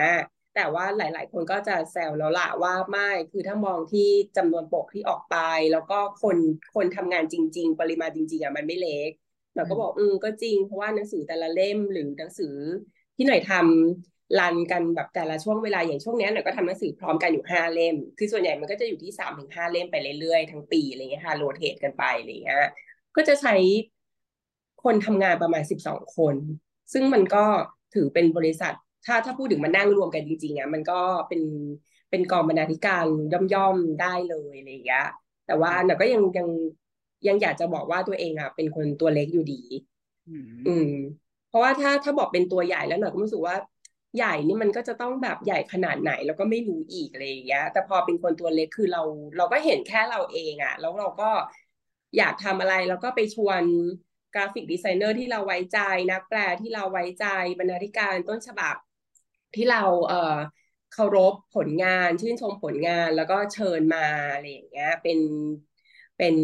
[0.55, 5.37] แต่ว่าหลาย ๆ คนก็จะแซวแล้วล่ะว่าไม่คือถ้ามองที่จำนวนปกที่ออกไป
[5.73, 6.37] แล้วก็คน
[6.75, 9.11] คนทำงานจริง ๆ ปริมาณจริง ๆอะมันไม่เล็ก
[9.57, 12.55] เราก็บอกอืมก็จริงเพราะว่าหนังสือแต่ละเล่มหรือหนังสือ
[13.17, 22.63] ที่หน่อยทำรันกันแบบแต่ละช่วงเวลาอย่างช่วงนี้หน่อยก็ทำหนังสือพร้อมกันอยู่ห้าเล่ม คือส่วนใหญ่มันก็จะอยู่ที่สามถึงห้าเล่มไปเรื่อย ๆ ทั้งปีอะไรเงี้ยค่ะโรเตทกันไปอะไรเงี้ย
[23.17, 23.55] ก็จะใช้
[24.83, 26.37] คนทำงานประมาณสิบสองคน
[26.93, 27.45] ซึ่งมันก็
[27.95, 28.73] ถือเป็นบริษัท
[29.05, 31.43] ถ้าถ้าพูดถึงมานั่งรวมกันจริงๆอะมันก็เป็น
[32.11, 33.07] เป็นกองบรรณาธิการ
[33.55, 35.05] ย่อมๆได้เลยอะไรอย่างเงี้ย
[35.47, 36.49] แต่ว่าหนูก็ยังยัง
[37.27, 39.63] ยังอยากจะบอกว่าตัวเองอะเป็นคนตัวเล็กอยู่ดี
[40.65, 40.87] อืม
[41.47, 43.57] เพราะว่าถ้าถ้าบอกเป็นตัวใหญ่แล้วหนูก็รู้สึกว่า
[44.15, 49.01] ใหญ่นี่มันก็จะต้องแบบใหญ่ขนาดไหนแล้วก็ไม่รู้อีกอะไรอย่างเงี้ย แต่พอเป็นคนตัวเล็กคือเรา
[49.37, 51.25] เราก็เห็นแค่เราเองอะ แล้วเราก็
[52.17, 53.65] อยากทำอะไรแล้วก็ไปชวน
[54.37, 55.79] graphic designer ที่เราไว้ใจ
[56.11, 57.27] นักแปลที่เราไว้ใจ
[57.59, 58.77] บรรณาธิการต้นฉบับ
[59.55, 60.37] ที่เราเอ่อ
[60.93, 65.19] เคารพผลงาน ชื่นชมผลงานแล้วก็เชิญมาอะไรอย่างเงี้ยเป็น
[66.17, 66.37] เป็น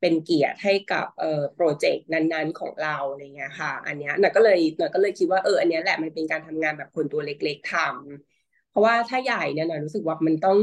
[0.00, 10.58] เป็นเกียรติให้กับเอ่อโปรเจกต์นั้นๆของเราอะไรเงี้ยค่ะ อันเนี้ยหน่อยก็เลยหน่อยก็เลยคิดว่าเอออันเนี้ยแหละมันเป็นการทำงานแบบคนตัวเล็กๆทำเพราะว่าถ้าใหญ่เนี่ยหน่อยรู้สึกว่ามันต้อง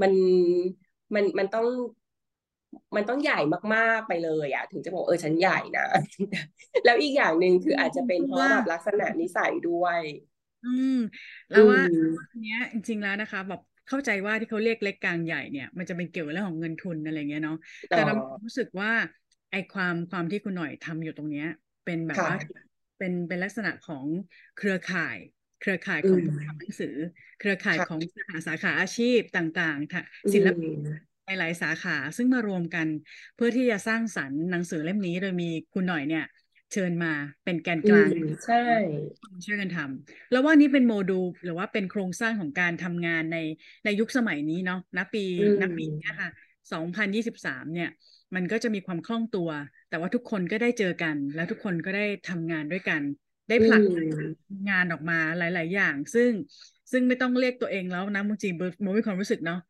[0.00, 0.12] มัน
[1.14, 1.66] มันมันต้อง
[2.96, 3.38] มันต้องใหญ่
[3.74, 5.86] มากๆไปเลยอะถึงจะบอกเออฉันใหญ่นะ
[6.84, 10.00] แล้วอีกอย่างหนึ่งคืออาจจะเป็นเพราะแบบลักษณะนิสัยด้วย
[10.64, 10.94] อืม
[11.50, 11.80] แล้วว่า
[12.30, 17.56] อันเนี้ยจริงๆแล้วนะคะแบบเข้าใจว่าที่เขาเรียกเล็กกลางใหญ่เนี่ยมันจะเป็นเกี่ยวกับเรื่องของเงินทุนอะไรเงี้ยเนาะ
[17.88, 18.12] แต่เรา
[18.44, 18.90] รู้สึกว่า
[19.50, 21.46] ไอความความที่คุณหน่อยทำอยู่ตรงเนี้ย
[21.84, 22.34] เป็นแบบว่า
[22.98, 24.06] เป็นเป็นลักษณะของ
[24.54, 25.18] เครือข่าย
[25.58, 26.94] เครือข่ายของผู้ทำหนังสือ
[27.38, 30.80] เครือข่ายของสาขาสาขาอาชีพต่างๆศิลปิน
[31.26, 32.86] หลายสาขาซึ่งมารวมกัน
[33.36, 36.24] เพื่อที่จะสร้างสรรค์หนังสือเล่มนี้โดยมีคุณหน่อยเนี่ย
[36.72, 37.12] เชิญมา
[37.44, 38.10] เป็นแกนกลาง
[38.46, 38.62] ใช่
[39.44, 43.38] ช่วยกันทำแล้วว่านี้เป็นโมดูลหรือว่าเป็นโครงสร้างของการทำงานใน
[43.84, 45.24] ในยุคสมัยนี้เนาะณปี
[45.60, 46.30] ณปีนี้ค่ะ
[46.72, 47.90] 2023เนี่ย
[48.34, 49.50] มันก็จะมีความคล่องตัว
[49.88, 53.02] แต่ว่าทุกคนก็ได้เจอกัน แล้วทุกคนก็ได้ทำงานด้วยกัน
[53.48, 53.82] ได้ผลัก
[54.70, 56.30] งานออกมาหลาย ๆ อย่าง ซึ่ง
[56.92, 59.60] ซึ่งไม่ต้องเรียกตัวเองแล้วนะจริงๆโมมีความรู้สึกเนาะ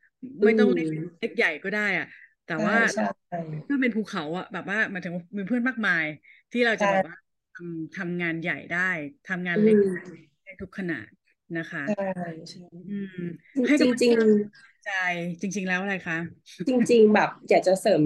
[0.45, 2.07] ไม่ต้องเล็กใหญ่ก็ได้อะ
[2.45, 2.77] แต่ว่า
[3.69, 6.05] ถ้าเป็นภูเขาอะแบบว่ามาถึงมีเพื่อนมากมาย
[6.53, 7.15] ที่เราจะแบบว่า
[7.53, 8.79] ทำทำงานใหญ่ได้
[9.27, 9.77] ทำงานเล็ก
[10.45, 11.09] ได้ทุกขนาด
[11.57, 12.61] นะคะใช่ใช่
[13.67, 14.89] ให้จริงๆใจ
[15.41, 16.17] จริง ๆ แล้วอะไรคะ
[16.67, 18.03] จริง ๆ แบบอยากจะเสริม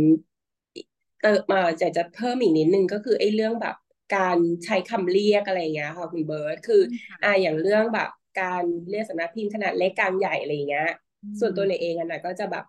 [1.23, 3.77] เติมมาอยากจะเพิ่มอีกนิดนึงก็คือไอ้เรื่องแบบ
[4.17, 6.83] การใช้คำเรียกอะไรเงี้ยค่ะคุณเบิร์ตคือ
[7.23, 8.09] อ่าอย่างเรื่องแบบ
[8.41, 10.89] การเรียกสำนักพิมพ์ขนาดเล็กกลางใหญ่อะไรเงี้ย
[11.41, 12.65] ส่วนตัวในเองอันน่ะก็จะแบบ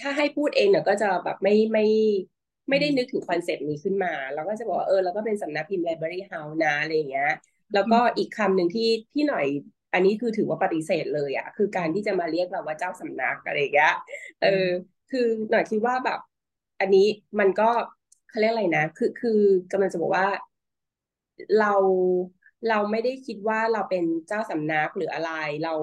[0.00, 1.84] ถ้าให้พูดเองเนี่ยก็จะแบบไม่ไม่
[2.68, 7.32] ไม่ได้นึกถึงคอนเซปต์นี้ขึ้นมาเราก็จะบอกเออเราก็เป็นสำนักพิมพ์ Library House นะอะไรเงี้ย
[7.74, 9.46] แล้วก็อีกคำหนึ่งที่ที่หน่อย
[9.92, 13.94] อันนี้คือถือว่าปฏิเสธเลยอะคือการที่จะมาเรียกเราว่าเจ้าสำนักอะไรเงี้ย
[14.42, 14.66] เออ
[15.10, 16.18] คือหน่อยคิดว่าแบบ
[16.80, 17.06] อันนี้
[17.40, 17.70] มันก็
[18.28, 19.40] เขาเรียกอะไรนะ คือคือ
[19.72, 20.26] กำลังจะบอกว่า
[21.58, 21.72] เรา
[22.68, 25.30] เราไม่ได้คิดว่าเราเป็นเจ้าสำนักหรืออะไร
[25.64, 25.74] เรา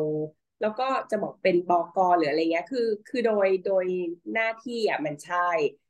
[0.64, 3.86] แล้วก็จะบอกเป็นบอกหรืออะไรเงี้ย คือ คือโดยโดย
[4.34, 5.38] หน้าที่อะมันใช่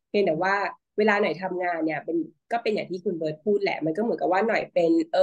[0.09, 0.55] เพียงแต่ว่า
[0.97, 2.17] เวลาหน่อยทำงานเนี่ย เป็น
[2.51, 5.19] ก็เป็นอย่างที่คุณเบิร์ตพูดแหละ มันก็เหมือนกับว่าหน่อยเป็น เออ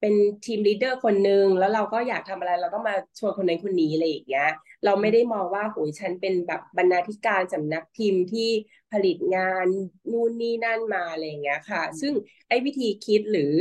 [0.00, 4.48] เป็นทีมลีดเดอร์คนหนึ่งแล้วเราก็อยากทำอะไรเราก็มาชวนคนนั้นคนนี้อะไรอย่างเงี้ย
[4.84, 8.50] เราไม่ได้มองว่าโหยฉันเป็นแบบบรรณาธิการสำนักพิมพ์ที่
[8.92, 9.66] ผลิตงาน
[10.12, 12.12] นู่นนี่นั่นมาอะไรอย่างเงี้ยค่ะ ซึ่ง
[12.48, 13.52] ไอ้วิธีคิดหรือ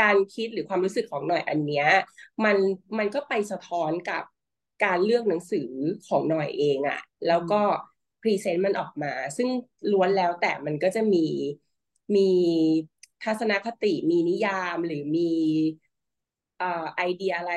[0.00, 1.86] การคิดหรือความรู้สึกของหน่อยอันเนี้ย
[2.44, 2.56] มัน
[2.98, 4.22] มันก็ไปสะท้อนกับ
[4.84, 5.70] การเลือกหนังสือ
[6.08, 7.62] ของหน่อยเองอะแล้วก็
[8.20, 9.48] พรีเซนต์มันออกมา ซึ่ง
[9.92, 11.26] ล้วนแล้วแต่มันก็จะมี
[12.16, 12.20] มี
[13.22, 15.30] ทัศนคติมีนิยามหรือมี
[16.96, 17.52] ไอเดียอะไร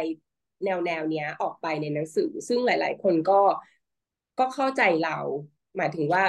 [0.63, 3.41] แนวแนวเนี้ยออกไปในหนังสือ ซึ่งหลาย ๆ คนก็
[4.39, 5.17] ก็เข้าใจเรา
[5.77, 6.23] หมายถึงว่า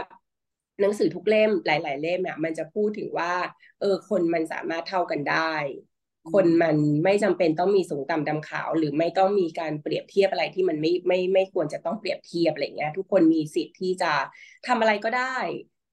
[0.80, 3.32] หนังสือทุกเล่มหลาย ๆ เล่มอะมันจะพูดถึงว่า
[3.80, 5.54] เออคนมันสามารถเท่ากันได้
[6.33, 14.12] คนมันไม่จำเป็นต้องมีสูงต่ำดำขาว หรือไม่ต้องมีการเปรียบเทียบอะไรที่มันไม่ไม่ไม่ควรจะต้องเปรียบเทียบอะไรเงี้ยทุกคนมีสิทธิ์ที่จะ
[14.66, 15.37] ทำอะไรก็ได้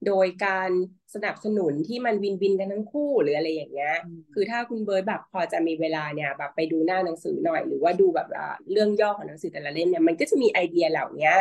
[0.06, 0.70] โดยการ
[1.14, 3.94] สนับสนุนที่มัน win-win กันทั้งคู่หรืออะไรอย่างเงี้ย
[4.34, 8.28] คือถ้าคุณเบิร์ตแบบพอจะมีเวลาเนี่ยแบบไปดูหน้าหนังสือหน่อย หรือว่าดูแบบ
[8.72, 11.32] เรื่องย่อของหนังสือแต่ละเล่มเนี่ยมันก็จะมีไอเดียเหล่านี้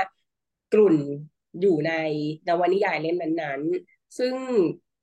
[0.74, 0.96] กรุ่น
[1.62, 1.94] อยู่ใน
[2.48, 4.34] นวนิยายเล่มนั้นๆซึ่ง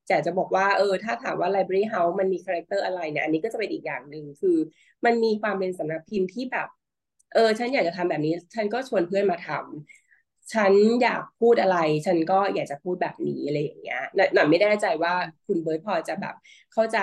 [0.09, 4.57] จะจะบอกว่าเออถ้าถามว่า Library House มันมี character อะไรเนี่ยอันนี้ก็จะเป็นอีกอย่างหนึ่งคือ
[5.05, 6.69] มันมีความเป็นสำนักพิมพ์ที่แบบ
[7.33, 10.73] เออฉันอยากจะทำแบบนี้ ฉันก็ชวนเพื่อนมาทำฉัน
[11.03, 11.77] อยากพูดอะไร
[12.07, 15.13] ฉันก็อยากจะพูดแบบนี้อะไรอย่างเงี้ยหน่อยไม่แน่ใจว่า
[15.47, 16.35] คุณเบิร์ตพอจะแบบ
[16.73, 16.99] เข้าใจ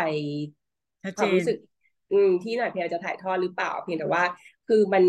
[1.16, 1.58] ความรู้สึก
[2.12, 4.24] อืมที่หน่อยเพียจะถ่ายทอดหรือเปล่า เพียงแต่ว่า
[4.68, 5.04] คือมัน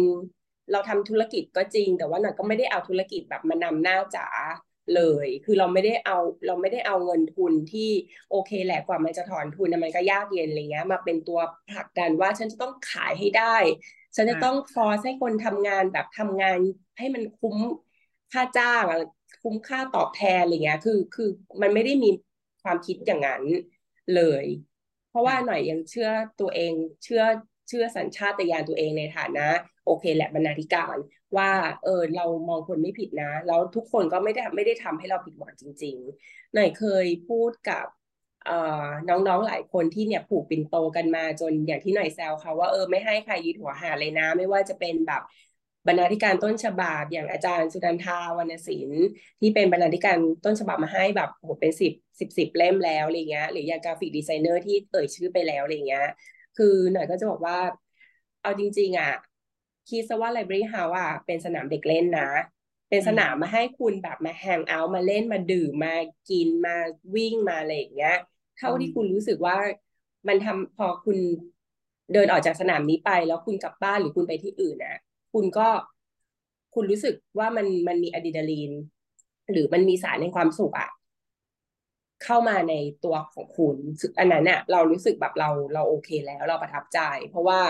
[0.72, 4.26] เราทำธุรกิจก็จริง แต่ว่าหน่อยก็ไม่ได้เอาธุรกิจแบบมานำหน้าจ๋า
[4.97, 6.16] เลย คือเราไม่ได้เอา
[6.47, 7.91] เราไม่ได้เอาเงินทุนที่
[8.30, 13.57] โอเคแหละกว่ามันจะถอนทุนมันก็ยากเย็นอะไรเงี้ยมาเป็นตัวผลักดันว่าฉันจะต้องขายให้ได้
[14.16, 16.59] ฉันจะต้องฟอร์สให้คนทำงานแบบทำงาน
[16.99, 17.57] ให้มันคุ้ม
[18.32, 18.84] ค่าจ้าง
[19.43, 21.28] คุ้มค่าตอบแทนอะไรเงี้ย คือคือ
[21.62, 22.11] มันไม่ได้มี
[22.62, 23.45] ความคิดอย่างนั้น
[24.14, 24.45] เลย
[25.09, 26.11] เพราะว่าหน่อยยังเชื่อ
[26.41, 26.72] ตัวเอง
[27.05, 27.22] เชื่อ
[27.68, 29.49] เชื่อสัญชาตญาณตัวเองในฐานะ
[29.85, 30.97] โอเคแหละบรรณาธิการ
[31.39, 31.51] ว่า
[31.83, 37.87] เออเรามองคนไม่ผิดนะ แล้วทุกคนก็ไม่ได้ไม่ได้ทำให้เราผิดหวังจริงๆหน่อยเคยพูดกับ
[39.09, 45.22] น้องๆหลายคนที่เนี่ยผูกปิ่นโตกันมาจนอย่างที่หน่อยแซวเขาว่าเออไม่ให้ใครยึดหัวหาดเลยนะ ไม่ว่าจะเป็นแบบ
[45.87, 49.03] บรรณาธิการต้นฉบับอย่างอาจารย์สุดันทาวรรณศิลป์
[49.41, 56.05] ที่เป็นบรรณาธิการต้นฉบับมาให้แบบโหเป็นสิบสิบสิบเล่มแล้วอะไรเงี้ยหรืออย่าง graphic designer ที่เอ่ยชื่อไปแล้วอะไรเงี้ย
[56.55, 57.57] คือหน่อยก็จะบอกว่า
[58.41, 59.11] เอาจริง ๆ อะ
[59.91, 62.30] คิดซะว่า Library House อะเป็นสนามเด็กเล่นนะ
[62.91, 65.95] เป็นสนามมาให้คุณแบบมา hang out มาเล่นมาดื่มมา
[66.30, 66.76] กินมา
[67.14, 68.16] วิ่งมาอะไรอย่างเงี้ย
[68.59, 69.57] เท่าที่คุณรู้สึกว่า
[70.28, 71.18] มันทำพอคุณ
[72.12, 74.99] เดินออกจากสนามนี้ไป แล้วคุณกลับบ้านหรือคุณไปที่อื่นนะ
[75.32, 75.68] คุณก็
[76.74, 78.72] คุณรู้สึกว่ามันมันมีอะดรีนาลีน
[79.51, 80.91] หรือมันมีสารในความสุขอะ
[82.24, 82.74] เข้ามาใน
[83.05, 83.76] ตัวของคุณ
[84.18, 87.61] อันนั้นเนี่ยเรารู้สึกแบบเราเราโอเคแล้วเราประทับใจ เพราะว่า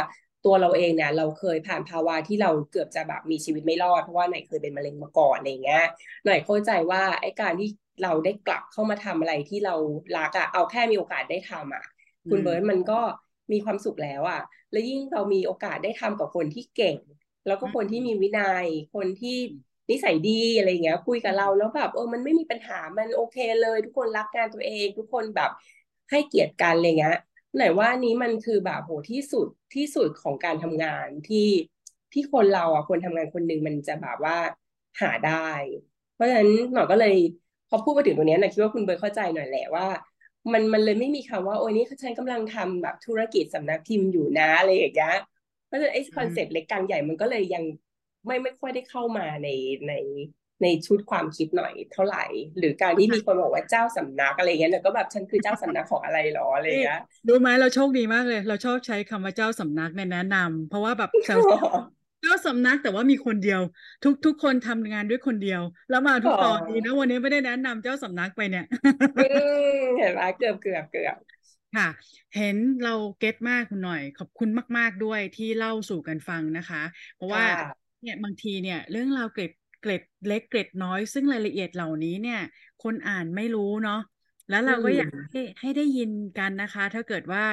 [0.45, 5.85] ตัวเราเองเนี่ยเราเคยผ่านภาวะที่เราเกือบจะแบบมีชีวิตไม่รอดเพราะว่าไหนเคยเป็นมะเร็งมาก่อนอะไรเงี้ย
[6.25, 7.69] หน่อยเข้าใจว่าไอ้การที่
[8.03, 9.75] เราได้กลับเข้ามาทำอะไรที่เรา
[10.17, 11.85] รักอะเอาแค่มีโอกาสได้ทำอะ
[12.31, 13.01] คุณเบิร์ตมันก็
[13.53, 16.99] มีความสุขแล้วอะแล้วยิ่งเรามีโอกาสได้ทำกับคนที่เก่ง
[17.47, 19.37] แล้วก็คนที่มีวินัย คนที่
[19.91, 25.51] นิสัยดีอะไรเงี้ย คุยกับเราแล้วแบบเออมันไม่มีปัญหามันโอเคเลย ทุกคนรักงานตัวเอง ทุกคนแบบ
[26.11, 31.49] ให้เกียรติกันอะไรเงี้ยไหนว่านี้มันคือแบบโหที่สุดที่สุดของการทำงานที่
[32.13, 34.37] ที่คนเราอะคนทำงานคนหนึ่งมันจะแบบว่า
[35.01, 35.49] หาได้
[36.15, 37.15] เพราะฉะนั้นหน่อยก็เลย
[37.69, 39.87] พอพูดมาถึงตรงนี้นะคิดว่าคุณเบิร์ตเข้าใจหน่อยแหละว่า
[40.53, 45.15] มันมันเลยไม่มีคำว่าโอ้ยนี่ฉันกำลังทำแบบธุรกิจสำนักพิมพ์อยู่นะอะไรอย่างเงี้ย
[45.67, 47.65] เพราะฉะนั้นไอ้ concept เล็กกลางใหญ่มันก็เลยยัง
[48.27, 49.49] ไม่ไม่ค่อยได้เข้ามาใน
[49.89, 49.93] ใน
[50.63, 52.25] ในชุดความคิดหน่อยเท่าไหร่
[52.59, 63.61] หรือการที่มีคนบอกว่าเจ้าสำนักอะไรเงี้ยเนี่ยก็แบบฉันคือเจ้าสำนักของอะไรหรออะไรเงี้ยดูไหมเราโชคดีมากเลย เราชอบใช้คำว่าเจ้าสำนักในแนะนำเพราะว่าแบบเจ้าสำนักแต่ว่ามีคนเดียว
[64.05, 68.65] ทุกทุกคนทำงานด้วยคนเดียว แล้วมาทุกตอนดีนะวันนี้ไม่ได้แนะนำเจ้าสำนักไปเนี่ย
[69.99, 71.17] เห็นไหมเกือบเกือบเกือบ
[71.77, 71.89] ค่ะ
[72.37, 76.83] เห็นเราเก็ตมากคุณหน่อย ขอบคุณมาก ๆด้วยที่เล่าสู่กันฟังนะคะ
[77.15, 77.45] เพราะว่า
[78.03, 79.51] เนี่ยบางทีเนี่ยเรื่องราวเกร็ด
[79.81, 82.41] เกร็ดเล็กเกร็ดน้อย ซึ่งรายละเอียดเหล่านี้เนี่ย
[82.83, 84.01] คนอ่านไม่รู้เนาะ
[84.51, 87.45] แล้วเราก็อยากให้ให้ได้ยินกันนะคะ ถ้าเกิดว่า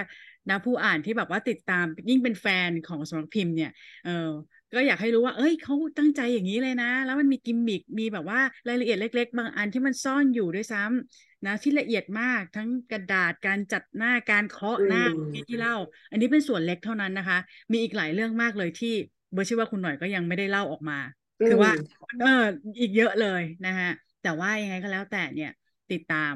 [0.49, 3.71] นะผู้อ่านที่แบบว่าติดตามยิ่งเป็นแฟนของสำนักพิมพ์เนี่ย
[4.05, 4.29] เออ
[4.73, 15.03] ก็อยากให้รู้ว่า เอ้ยเขาตั้งใจอย่างนี้เลยนะ แล้วมันมีกิมมิค มีแบบว่ารายละเอียดเล็ก ๆ บางอันที่มันซ่อนอยู่ด้วยซ้ำนะที่ละเอียดมากทั้งกระดาษการจัดหน้าการเคาะหน้า
[15.49, 15.75] ที่เล่า
[16.11, 17.37] อันนี้เป็นส่วนเล็กเท่านั้นนะคะ
[17.71, 18.93] มีอีกหลายเรื่องมากเลยที่
[19.33, 20.99] เบอร์ชื่อว่าคุณหน่อยก็ยังไม่ได้เล่าออกมา
[21.39, 21.73] คือว่า
[22.19, 22.43] เออ
[22.79, 23.91] อีกเยอะเลยนะฮะ
[24.23, 25.51] แต่ว่ายังไงก็แล้วแต่เนี่ย
[25.91, 26.33] ติดตาม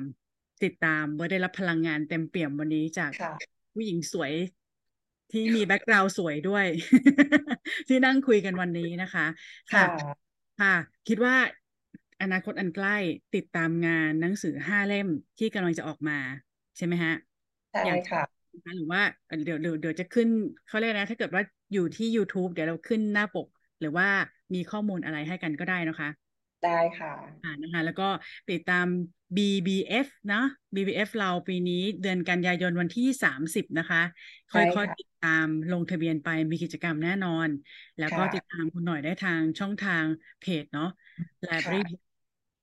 [0.64, 3.12] ติดตามเบิร์ตได้รับพลังงานเต็มเปี่ยมวันนี้จาก
[3.74, 4.34] ผู้หญิงสวย
[5.32, 6.66] ที่มี background สวยด้วย
[7.88, 9.26] ที่นั่งคุยกันวันนี้นะคะ
[9.74, 9.86] ค่ะ
[10.62, 10.76] ค่ะ
[11.08, 11.36] คิดว่า
[12.22, 12.98] อนาคตอันใกล้
[13.36, 15.08] ติดตามงานหนังสือห้าเล่ม
[15.40, 16.18] ที่กำลังจะออกมา
[16.78, 17.14] ใช่ไหมฮะ
[17.72, 18.24] ใช่ค่ะ
[18.76, 19.02] หรือว่า
[19.46, 20.28] เดี๋ยวเดี๋ยวเดี๋ยวจะขึ้น
[20.68, 21.44] เขาเรียกนะ ถ้าเกิดว่า
[21.74, 23.48] อยู่ที่ YouTube เดี๋ยวเราขึ้นหน้าปก
[23.80, 24.08] หรือว่า
[24.54, 26.10] มีข้อมูลอะไรให้กันก็ได้นะคะ
[26.66, 28.08] ได้ค่ะอ่านะคะ แล้วก็
[28.52, 28.86] ติดตาม
[29.38, 30.42] BBF นะ
[30.76, 34.02] BBF เราปีนี้เดือนกันยายนวันที่ 30 นะคะ
[34.54, 37.48] ค่อยๆติดตามลงทะเบียนไปมีกิจกรรมแน่นอน
[38.00, 40.04] แล้วก็ติดตามคุณหน่อยได้ทางช่องทาง
[40.42, 40.90] เพจเนาะ
[41.48, 41.82] Library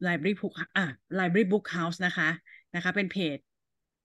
[0.06, 0.86] Library Book อะ
[1.18, 2.28] Library Book House นะคะ
[2.74, 3.38] นะคะ เป็นเพจ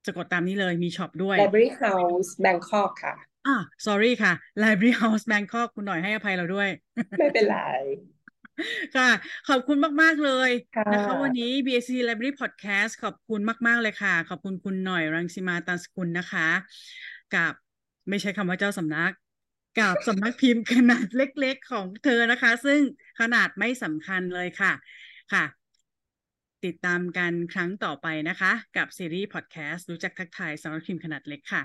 [0.05, 3.15] จะกดตามนี้เลยมีช็อปด้วย Library House Bangkok ค่ะ
[3.47, 4.33] อ่า sorry ค่ะ
[4.63, 6.69] Library House Bangkok คุณหน่อยให้อภัยเราด้วย
[7.19, 7.57] ไม่เป็นไร
[8.95, 9.09] ค่ะ
[9.49, 10.51] ขอบคุณมาก ๆ เลย
[10.93, 16.47] นะคะวันนี้ BSC Library Podcast ขอบคุณมาก ๆ เลยค่ะ ขอบคุณคุณหน่อยรังสิมาตันสกุลนะคะ
[17.35, 17.53] กับ
[18.09, 19.11] ไม่ใช่คำว่าเจ้าสำนัก
[19.79, 22.79] กับสำนักพิมพ์ขนาดเล็ก ๆ ของเธอนะคะ ซึ่ง
[23.19, 24.73] ขนาดไม่สำคัญเลยค่ะ
[25.33, 25.43] ค่ะ
[26.65, 31.63] ติดตามกันครั้งต่อไปนะคะ กับซีรีส์พอดแคสต์รู้จักทักทายสำนักพิมพ์ขนาดเล็กค่ะ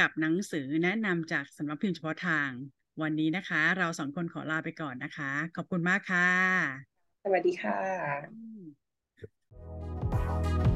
[0.00, 2.50] กับหนังสือแนะนำจากสำนักพิมพ์เฉพาะทาง
[3.02, 6.30] วันนี้นะคะ เราสองคนขอลาไปก่อนนะคะ ขอบคุณมากค่ะ
[7.24, 10.75] สวัสดีค่ะ